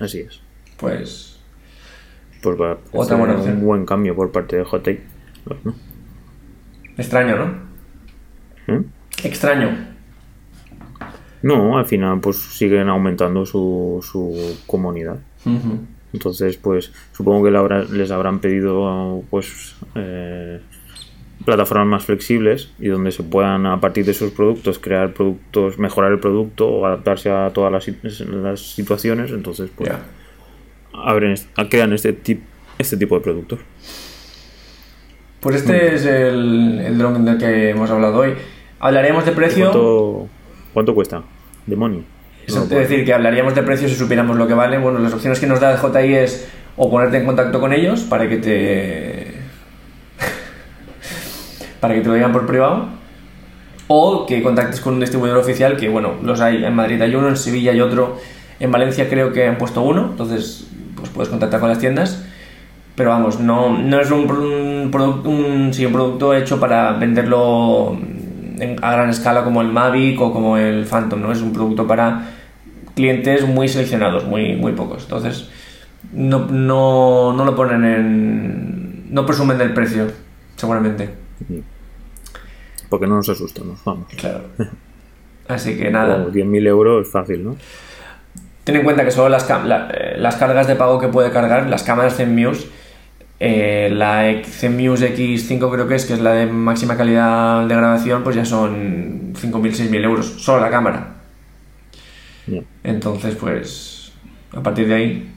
Así 0.00 0.20
es. 0.20 0.40
Pues 0.76 1.40
Pues 2.42 2.60
va 2.60 2.72
a 2.72 2.78
Otra 2.92 3.16
buena 3.16 3.34
opción. 3.36 3.56
un 3.58 3.64
buen 3.64 3.86
cambio 3.86 4.14
por 4.14 4.32
parte 4.32 4.56
de 4.56 4.64
JTI. 4.64 5.00
Bueno, 5.44 5.76
extraño, 6.98 7.36
¿no? 7.36 8.74
¿eh? 8.74 8.82
Extraño. 9.24 9.91
No, 11.42 11.76
al 11.78 11.86
final 11.86 12.20
pues 12.20 12.36
siguen 12.36 12.88
aumentando 12.88 13.44
su, 13.46 13.98
su 14.02 14.60
comunidad. 14.66 15.18
Entonces, 16.12 16.56
pues 16.56 16.92
supongo 17.12 17.44
que 17.44 17.86
les 17.94 18.10
habrán 18.10 18.38
pedido 18.40 19.22
pues 19.30 19.76
eh, 19.94 20.60
plataformas 21.44 21.86
más 21.88 22.04
flexibles 22.04 22.70
y 22.78 22.88
donde 22.88 23.10
se 23.12 23.22
puedan 23.22 23.66
a 23.66 23.80
partir 23.80 24.04
de 24.04 24.14
sus 24.14 24.30
productos 24.30 24.78
crear 24.78 25.12
productos, 25.14 25.78
mejorar 25.78 26.12
el 26.12 26.20
producto 26.20 26.68
o 26.68 26.86
adaptarse 26.86 27.30
a 27.30 27.50
todas 27.50 27.72
las, 27.72 27.88
sit- 27.88 28.28
las 28.28 28.60
situaciones. 28.60 29.30
Entonces, 29.32 29.70
pues 29.74 29.90
abren, 30.92 31.34
crean 31.70 31.92
este, 31.94 32.12
tip, 32.12 32.42
este 32.78 32.96
tipo 32.96 33.16
de 33.16 33.22
productos. 33.22 33.58
Pues 35.40 35.56
este 35.56 35.94
es 35.94 36.04
el, 36.06 36.78
el 36.84 36.98
dron 36.98 37.24
del 37.24 37.38
que 37.38 37.70
hemos 37.70 37.90
hablado 37.90 38.18
hoy. 38.18 38.34
Hablaremos 38.78 39.24
de 39.24 39.32
precio. 39.32 39.70
¿Cuánto, 40.72 40.94
cuesta? 40.94 41.22
¿De 41.66 41.76
money? 41.76 42.04
Eso 42.46 42.62
es 42.64 42.68
decir, 42.68 43.04
que 43.04 43.12
hablaríamos 43.12 43.54
de 43.54 43.62
precios 43.62 43.90
si 43.90 43.96
supiéramos 43.96 44.36
lo 44.36 44.46
que 44.46 44.54
vale. 44.54 44.78
Bueno, 44.78 44.98
las 44.98 45.12
opciones 45.12 45.38
que 45.38 45.46
nos 45.46 45.60
da 45.60 45.76
JI 45.76 46.14
es 46.14 46.48
o 46.76 46.90
ponerte 46.90 47.18
en 47.18 47.26
contacto 47.26 47.60
con 47.60 47.72
ellos 47.72 48.00
para 48.00 48.28
que 48.28 48.38
te. 48.38 49.34
para 51.80 51.94
que 51.94 52.00
te 52.00 52.08
lo 52.08 52.14
digan 52.14 52.32
por 52.32 52.46
privado. 52.46 52.88
O 53.86 54.26
que 54.26 54.42
contactes 54.42 54.80
con 54.80 54.94
un 54.94 55.00
distribuidor 55.00 55.38
oficial, 55.38 55.76
que 55.76 55.88
bueno, 55.88 56.14
los 56.22 56.40
hay 56.40 56.64
en 56.64 56.74
Madrid 56.74 57.00
hay 57.02 57.14
uno, 57.14 57.28
en 57.28 57.36
Sevilla 57.36 57.72
hay 57.72 57.80
otro, 57.80 58.16
en 58.58 58.70
Valencia 58.70 59.08
creo 59.08 59.32
que 59.32 59.46
han 59.46 59.58
puesto 59.58 59.82
uno, 59.82 60.08
entonces 60.12 60.68
pues 60.96 61.10
puedes 61.10 61.28
contactar 61.28 61.60
con 61.60 61.68
las 61.68 61.78
tiendas. 61.78 62.24
Pero 62.94 63.10
vamos, 63.10 63.40
no, 63.40 63.78
no 63.78 64.00
es 64.00 64.10
un, 64.10 64.30
un, 64.30 65.26
un, 65.26 65.74
sí, 65.74 65.84
un 65.84 65.92
producto 65.92 66.34
hecho 66.34 66.60
para 66.60 66.92
venderlo 66.92 67.98
en- 68.62 68.76
a 68.84 68.92
gran 68.92 69.10
escala 69.10 69.44
como 69.44 69.60
el 69.62 69.68
Mavic 69.68 70.20
o 70.20 70.32
como 70.32 70.56
el 70.56 70.84
Phantom, 70.86 71.20
¿no? 71.20 71.32
Es 71.32 71.40
un 71.42 71.52
producto 71.52 71.86
para 71.86 72.30
clientes 72.94 73.46
muy 73.46 73.68
seleccionados, 73.68 74.24
muy, 74.24 74.54
muy 74.56 74.72
pocos. 74.72 75.02
Entonces, 75.04 75.48
no, 76.12 76.46
no, 76.46 77.32
no 77.32 77.44
lo 77.44 77.54
ponen 77.56 77.84
en... 77.84 79.14
no 79.14 79.24
presumen 79.26 79.58
del 79.58 79.72
precio, 79.72 80.06
seguramente. 80.56 81.10
Porque 82.88 83.06
no 83.06 83.16
nos 83.16 83.28
asustamos, 83.28 83.80
vamos. 83.84 84.06
Claro. 84.16 84.44
Así 85.48 85.76
que 85.76 85.90
nada. 85.90 86.16
O 86.26 86.30
10.000 86.30 86.66
euros 86.66 87.06
es 87.06 87.12
fácil, 87.12 87.42
¿no? 87.44 87.56
Ten 88.64 88.76
en 88.76 88.84
cuenta 88.84 89.04
que 89.04 89.10
solo 89.10 89.28
las, 89.28 89.48
la- 89.66 89.88
eh, 89.92 90.14
las 90.18 90.36
cargas 90.36 90.66
de 90.68 90.76
pago 90.76 90.98
que 91.00 91.08
puede 91.08 91.30
cargar, 91.30 91.68
las 91.68 91.82
cámaras 91.82 92.14
CMUS, 92.14 92.66
eh, 93.44 93.90
la 93.92 94.30
X- 94.30 94.58
CMUS 94.60 95.02
X5 95.02 95.70
creo 95.72 95.88
que 95.88 95.96
es, 95.96 96.04
que 96.06 96.12
es 96.12 96.20
la 96.20 96.32
de 96.34 96.46
máxima 96.46 96.96
calidad 96.96 97.66
de 97.66 97.74
grabación, 97.74 98.22
pues 98.22 98.36
ya 98.36 98.44
son 98.44 99.32
5.000, 99.34 99.72
6.000 99.74 100.04
euros, 100.04 100.26
solo 100.26 100.60
la 100.60 100.70
cámara. 100.70 101.16
Entonces, 102.84 103.34
pues, 103.34 104.12
a 104.52 104.62
partir 104.62 104.86
de 104.88 104.94
ahí, 104.94 105.28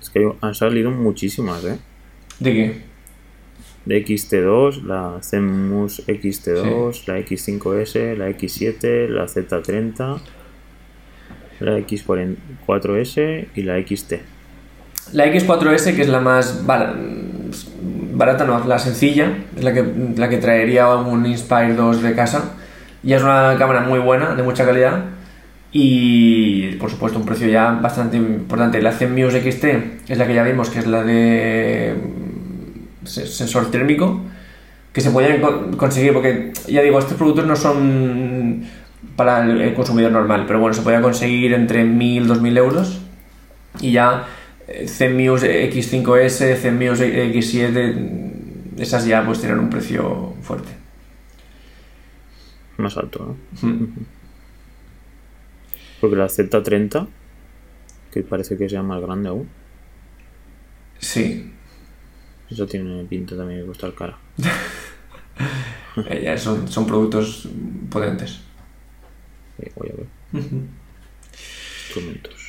Es 0.00 0.10
que 0.10 0.28
han 0.40 0.54
salido 0.54 0.90
muchísimas, 0.90 1.64
¿eh? 1.64 1.78
¿De 2.40 2.52
qué? 2.52 2.82
De 3.84 4.04
XT2, 4.04 4.82
la 4.82 5.20
Zenmus 5.22 6.06
XT2, 6.06 7.06
la 7.06 7.18
X5S, 7.20 8.16
la 8.16 8.28
X7, 8.30 9.08
la 9.08 9.26
Z30, 9.26 10.18
la 11.60 11.78
X4S 11.78 13.48
y 13.54 13.62
la 13.62 13.78
XT. 13.80 14.14
La 15.12 15.26
X4S, 15.26 15.94
que 15.94 16.02
es 16.02 16.08
la 16.08 16.20
más 16.20 16.66
bar- 16.66 16.94
barata, 18.12 18.44
no, 18.44 18.64
la 18.66 18.78
sencilla, 18.78 19.30
es 19.56 19.62
la 19.64 19.72
que, 19.72 19.84
la 20.16 20.28
que 20.28 20.38
traería 20.38 20.88
un 20.94 21.26
Inspire 21.26 21.74
2 21.74 22.02
de 22.02 22.14
casa. 22.14 22.52
Ya 23.02 23.16
es 23.16 23.22
una 23.22 23.54
cámara 23.58 23.82
muy 23.82 23.98
buena, 23.98 24.34
de 24.34 24.42
mucha 24.42 24.64
calidad. 24.64 25.04
Y 25.72 26.72
por 26.76 26.90
supuesto, 26.90 27.18
un 27.18 27.26
precio 27.26 27.48
ya 27.48 27.70
bastante 27.72 28.16
importante. 28.16 28.80
La 28.80 28.92
Zenmuse 28.92 29.40
XT 29.42 29.64
es 30.08 30.18
la 30.18 30.26
que 30.26 30.34
ya 30.34 30.42
vimos, 30.42 30.70
que 30.70 30.78
es 30.78 30.86
la 30.86 31.02
de 31.02 31.94
se- 33.04 33.26
sensor 33.26 33.70
térmico, 33.70 34.22
que 34.92 35.00
se 35.02 35.10
podían 35.10 35.40
co- 35.40 35.70
conseguir, 35.76 36.14
porque 36.14 36.52
ya 36.66 36.80
digo, 36.82 36.98
estos 36.98 37.16
productos 37.18 37.46
no 37.46 37.54
son 37.56 38.64
para 39.16 39.44
el 39.44 39.74
consumidor 39.74 40.12
normal, 40.12 40.44
pero 40.46 40.58
bueno, 40.60 40.72
se 40.74 40.82
podía 40.82 41.02
conseguir 41.02 41.52
entre 41.52 41.84
1.000 41.84 42.24
y 42.24 42.26
2.000 42.26 42.56
euros. 42.56 43.00
Y 43.80 43.92
ya 43.92 44.24
Zenmuse 44.86 45.70
X5S, 45.70 46.56
Zenmuse 46.56 47.32
X7, 47.32 48.78
esas 48.78 49.06
ya 49.06 49.24
pues 49.24 49.40
tienen 49.40 49.58
un 49.58 49.70
precio 49.70 50.34
fuerte. 50.42 50.70
Más 52.78 52.96
alto, 52.96 53.36
¿no? 53.62 53.68
Mm. 53.68 53.94
Porque 56.00 56.16
la 56.16 56.26
Z30, 56.26 57.08
que 58.12 58.22
parece 58.22 58.58
que 58.58 58.68
sea 58.68 58.82
más 58.82 59.00
grande 59.00 59.28
aún, 59.30 59.48
Sí, 60.98 61.52
esa 62.50 62.66
tiene 62.66 63.04
pinta 63.04 63.36
también 63.36 63.60
de 63.60 63.66
costar 63.66 63.94
cara. 63.94 64.18
eh, 66.08 66.22
ya 66.24 66.38
son, 66.38 66.66
son 66.68 66.86
productos 66.86 67.48
potentes. 67.90 68.40
Eh, 69.58 69.72
voy 69.76 69.90
a 69.90 69.96
ver. 69.96 70.06
Instrumentos. 71.84 72.45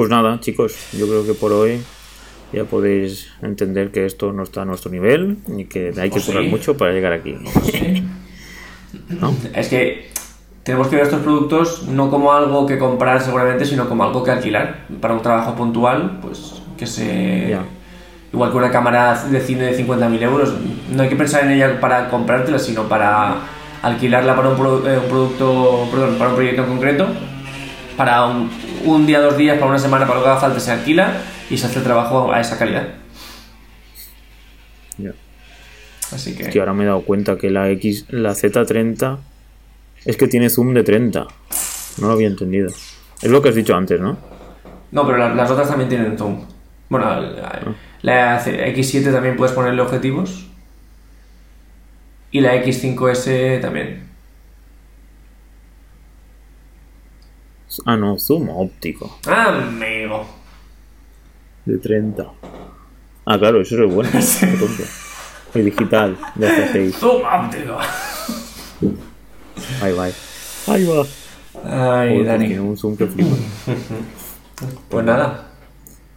Pues 0.00 0.08
nada, 0.08 0.40
chicos, 0.40 0.74
yo 0.96 1.06
creo 1.06 1.26
que 1.26 1.34
por 1.34 1.52
hoy 1.52 1.78
ya 2.54 2.64
podéis 2.64 3.28
entender 3.42 3.90
que 3.90 4.06
esto 4.06 4.32
no 4.32 4.44
está 4.44 4.62
a 4.62 4.64
nuestro 4.64 4.90
nivel 4.90 5.36
y 5.58 5.66
que 5.66 5.92
hay 6.00 6.08
que 6.08 6.20
sí. 6.20 6.32
currar 6.32 6.44
mucho 6.44 6.74
para 6.74 6.92
llegar 6.92 7.12
aquí. 7.12 7.36
¿No? 9.10 9.34
Es 9.54 9.68
que 9.68 10.08
tenemos 10.62 10.88
que 10.88 10.96
ver 10.96 11.04
estos 11.04 11.20
productos 11.20 11.82
no 11.88 12.08
como 12.08 12.32
algo 12.32 12.64
que 12.64 12.78
comprar 12.78 13.20
seguramente, 13.20 13.66
sino 13.66 13.90
como 13.90 14.02
algo 14.02 14.24
que 14.24 14.30
alquilar 14.30 14.86
para 15.02 15.12
un 15.12 15.20
trabajo 15.20 15.54
puntual, 15.54 16.18
pues 16.22 16.54
que 16.78 16.86
se... 16.86 17.48
Ya. 17.50 17.62
Igual 18.32 18.52
que 18.52 18.56
una 18.56 18.70
cámara 18.70 19.22
de 19.30 19.38
cine 19.42 19.64
de 19.64 19.86
50.000 19.86 20.22
euros, 20.22 20.54
no 20.94 21.02
hay 21.02 21.10
que 21.10 21.16
pensar 21.16 21.44
en 21.44 21.50
ella 21.50 21.78
para 21.78 22.08
comprártela, 22.08 22.58
sino 22.58 22.84
para 22.88 23.34
alquilarla 23.82 24.34
para 24.34 24.48
un, 24.48 24.56
pro- 24.56 24.88
eh, 24.90 24.96
un 24.98 25.10
producto, 25.10 25.88
perdón, 25.90 26.14
para 26.16 26.30
un 26.30 26.36
proyecto 26.36 26.62
en 26.62 26.68
concreto, 26.70 27.06
para 28.00 28.24
un, 28.24 28.48
un 28.86 29.06
día, 29.06 29.20
dos 29.20 29.36
días, 29.36 29.58
para 29.58 29.68
una 29.72 29.78
semana, 29.78 30.06
para 30.06 30.20
lo 30.20 30.24
que 30.24 30.30
haga 30.30 30.40
falta, 30.40 30.58
se 30.58 30.70
alquila 30.70 31.20
y 31.50 31.58
se 31.58 31.66
hace 31.66 31.80
el 31.80 31.84
trabajo 31.84 32.32
a 32.32 32.40
esa 32.40 32.56
calidad. 32.56 32.88
Ya. 34.96 35.12
Así 36.10 36.34
que... 36.34 36.48
Que 36.48 36.60
ahora 36.60 36.72
me 36.72 36.84
he 36.84 36.86
dado 36.86 37.02
cuenta 37.02 37.36
que 37.36 37.50
la 37.50 37.68
X, 37.68 38.06
la 38.08 38.30
Z30 38.30 39.18
es 40.06 40.16
que 40.16 40.28
tiene 40.28 40.48
zoom 40.48 40.72
de 40.72 40.82
30. 40.82 41.26
No 41.98 42.06
lo 42.06 42.14
había 42.14 42.28
entendido. 42.28 42.68
Es 43.20 43.30
lo 43.30 43.42
que 43.42 43.50
has 43.50 43.54
dicho 43.54 43.76
antes, 43.76 44.00
¿no? 44.00 44.16
No, 44.92 45.04
pero 45.04 45.18
la- 45.18 45.34
las 45.34 45.50
otras 45.50 45.68
también 45.68 45.90
tienen 45.90 46.16
zoom. 46.16 46.40
Bueno, 46.88 47.04
la, 47.20 47.74
la 48.00 48.42
X7 48.42 49.12
también 49.12 49.36
puedes 49.36 49.54
ponerle 49.54 49.82
objetivos. 49.82 50.46
Y 52.30 52.40
la 52.40 52.54
X5S 52.64 53.60
también. 53.60 54.08
Ah, 57.84 57.96
no, 57.96 58.18
zoom 58.18 58.48
óptico. 58.50 59.18
Ah, 59.26 59.48
amigo. 59.48 60.26
De 61.64 61.78
30. 61.78 62.24
Ah, 63.26 63.38
claro, 63.38 63.60
eso 63.60 63.84
es 63.84 63.94
bueno. 63.94 64.10
El 65.54 65.64
digital 65.64 66.16
de 66.34 66.48
hace 66.48 66.72
6. 66.72 66.96
Zoom 66.96 67.22
óptico. 67.24 67.78
Ahí 69.82 69.92
va. 69.92 70.04
Ahí 70.04 70.84
va. 70.84 71.04
Ay, 71.64 72.10
Joder, 72.10 72.26
Dani. 72.26 72.46
Tiene 72.46 72.60
un 72.60 72.76
zoom 72.76 72.96
que 72.96 73.06
flipa. 73.06 73.36
Pues 74.88 75.04
nada. 75.04 75.46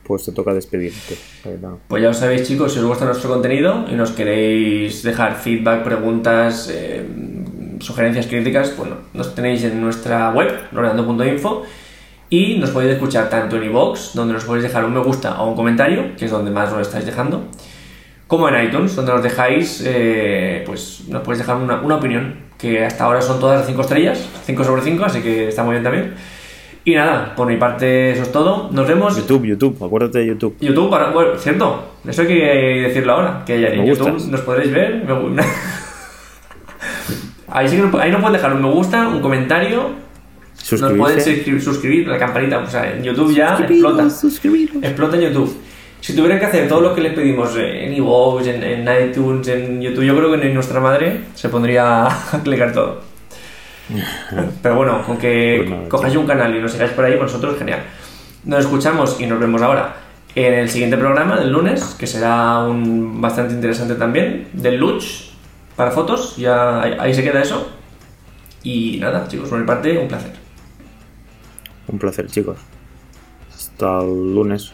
Pues 0.04 0.26
te 0.26 0.32
toca 0.34 0.54
despedirte. 0.54 1.17
Pues 1.88 2.02
ya 2.02 2.10
lo 2.10 2.13
sabéis, 2.13 2.45
chicos, 2.47 2.73
si 2.73 2.80
os 2.80 2.86
gusta 2.86 3.06
nuestro 3.06 3.30
contenido 3.30 3.86
y 3.89 3.95
nos 3.95 4.12
queréis 4.12 5.02
dejar 5.02 5.36
feedback, 5.36 5.84
preguntas, 5.84 6.69
eh, 6.71 7.06
sugerencias, 7.83 8.27
críticas, 8.27 8.75
bueno, 8.77 8.95
nos 9.13 9.35
tenéis 9.35 9.63
en 9.63 9.81
nuestra 9.81 10.31
web, 10.31 10.51
loreando.info, 10.71 11.63
y 12.29 12.57
nos 12.57 12.71
podéis 12.71 12.93
escuchar 12.93 13.29
tanto 13.29 13.57
en 13.57 13.63
iVoox, 13.65 14.13
donde 14.13 14.33
nos 14.33 14.45
podéis 14.45 14.63
dejar 14.63 14.85
un 14.85 14.93
me 14.93 15.01
gusta 15.01 15.41
o 15.41 15.49
un 15.49 15.55
comentario, 15.55 16.15
que 16.17 16.25
es 16.25 16.31
donde 16.31 16.49
más 16.49 16.71
nos 16.71 16.81
estáis 16.81 17.05
dejando, 17.05 17.43
como 18.27 18.49
en 18.49 18.65
iTunes, 18.65 18.95
donde 18.95 19.13
nos 19.13 19.21
dejáis, 19.21 19.83
eh, 19.85 20.63
pues 20.65 21.03
nos 21.09 21.21
podéis 21.21 21.39
dejar 21.39 21.57
una, 21.57 21.81
una 21.81 21.95
opinión, 21.97 22.35
que 22.57 22.83
hasta 22.83 23.03
ahora 23.03 23.21
son 23.21 23.39
todas 23.39 23.61
de 23.61 23.67
5 23.67 23.81
estrellas, 23.81 24.27
5 24.45 24.63
sobre 24.63 24.81
5, 24.81 25.05
así 25.05 25.21
que 25.21 25.49
está 25.49 25.63
muy 25.63 25.73
bien 25.73 25.83
también. 25.83 26.13
Y 26.85 26.95
nada, 26.95 27.33
por 27.35 27.47
mi 27.47 27.55
parte 27.55 28.11
eso 28.11 28.23
es 28.23 28.31
todo. 28.31 28.69
Nos 28.71 28.87
vemos 28.87 29.15
YouTube, 29.15 29.45
YouTube, 29.45 29.81
acuérdate 29.83 30.19
de 30.19 30.27
YouTube. 30.27 30.57
YouTube, 30.59 30.89
para, 30.89 31.11
bueno, 31.11 31.37
cierto, 31.37 31.83
eso 32.05 32.23
hay 32.23 32.27
que 32.27 32.33
decirlo 32.87 33.13
ahora, 33.13 33.43
que 33.45 33.55
en 33.55 33.85
YouTube 33.85 34.11
gustas. 34.11 34.29
nos 34.29 34.41
podréis 34.41 34.71
ver. 34.71 35.05
me 35.05 35.43
ahí, 37.53 37.67
sí 37.69 37.75
que 37.77 37.83
no, 37.83 37.97
ahí 37.99 38.11
no 38.11 38.19
pueden 38.19 38.33
dejar 38.33 38.53
un 38.53 38.61
me 38.61 38.69
gusta, 38.71 39.07
un 39.07 39.21
comentario, 39.21 39.89
nos 40.71 40.93
pueden 40.93 41.19
Suscribirse. 41.21 41.45
suscri- 41.45 41.59
suscribir, 41.59 42.07
la 42.07 42.17
campanita, 42.17 42.59
o 42.59 42.67
sea, 42.69 42.91
en 42.93 43.03
YouTube 43.03 43.33
ya 43.33 43.57
explota, 43.59 44.03
explota 44.83 45.15
en 45.17 45.21
YouTube. 45.23 45.57
Si 46.01 46.13
tuvieran 46.15 46.37
que 46.39 46.45
hacer 46.47 46.67
todo 46.67 46.81
lo 46.81 46.93
que 46.93 46.99
les 47.01 47.13
pedimos 47.13 47.55
en 47.57 47.93
iVoox, 47.93 48.47
en, 48.47 48.61
en 48.63 49.09
iTunes, 49.09 49.47
en 49.47 49.81
YouTube, 49.81 50.03
yo 50.03 50.15
creo 50.17 50.31
que 50.31 50.37
ni 50.45 50.53
nuestra 50.53 50.79
madre 50.81 51.21
se 51.33 51.47
pondría 51.49 52.05
a 52.33 52.39
clicar 52.43 52.73
todo. 52.73 53.01
Pero 54.61 54.75
bueno, 54.75 55.01
con 55.05 55.17
que 55.17 55.65
Pues 55.67 55.89
cojáis 55.89 56.15
un 56.15 56.25
canal 56.25 56.55
y 56.55 56.59
nos 56.61 56.71
sigáis 56.71 56.91
por 56.91 57.05
ahí, 57.05 57.13
pues 57.17 57.31
nosotros 57.31 57.57
genial. 57.57 57.79
Nos 58.45 58.59
escuchamos 58.61 59.17
y 59.19 59.25
nos 59.25 59.39
vemos 59.39 59.61
ahora 59.61 59.95
en 60.35 60.53
el 60.53 60.69
siguiente 60.69 60.97
programa 60.97 61.37
del 61.39 61.51
lunes, 61.51 61.95
que 61.99 62.07
será 62.07 62.59
un 62.63 63.21
bastante 63.21 63.53
interesante 63.53 63.95
también, 63.95 64.47
del 64.53 64.77
Luch 64.77 65.32
para 65.75 65.91
fotos. 65.91 66.38
Ya 66.38 66.81
ahí, 66.81 67.13
se 67.13 67.23
queda 67.23 67.41
eso. 67.41 67.69
Y 68.63 68.97
nada, 68.99 69.27
chicos, 69.27 69.49
por 69.49 69.59
mi 69.59 69.65
parte, 69.65 69.97
un 69.97 70.07
placer. 70.07 70.33
Un 71.88 71.99
placer, 71.99 72.27
chicos. 72.27 72.57
Hasta 73.53 73.99
el 74.01 74.33
lunes. 74.33 74.71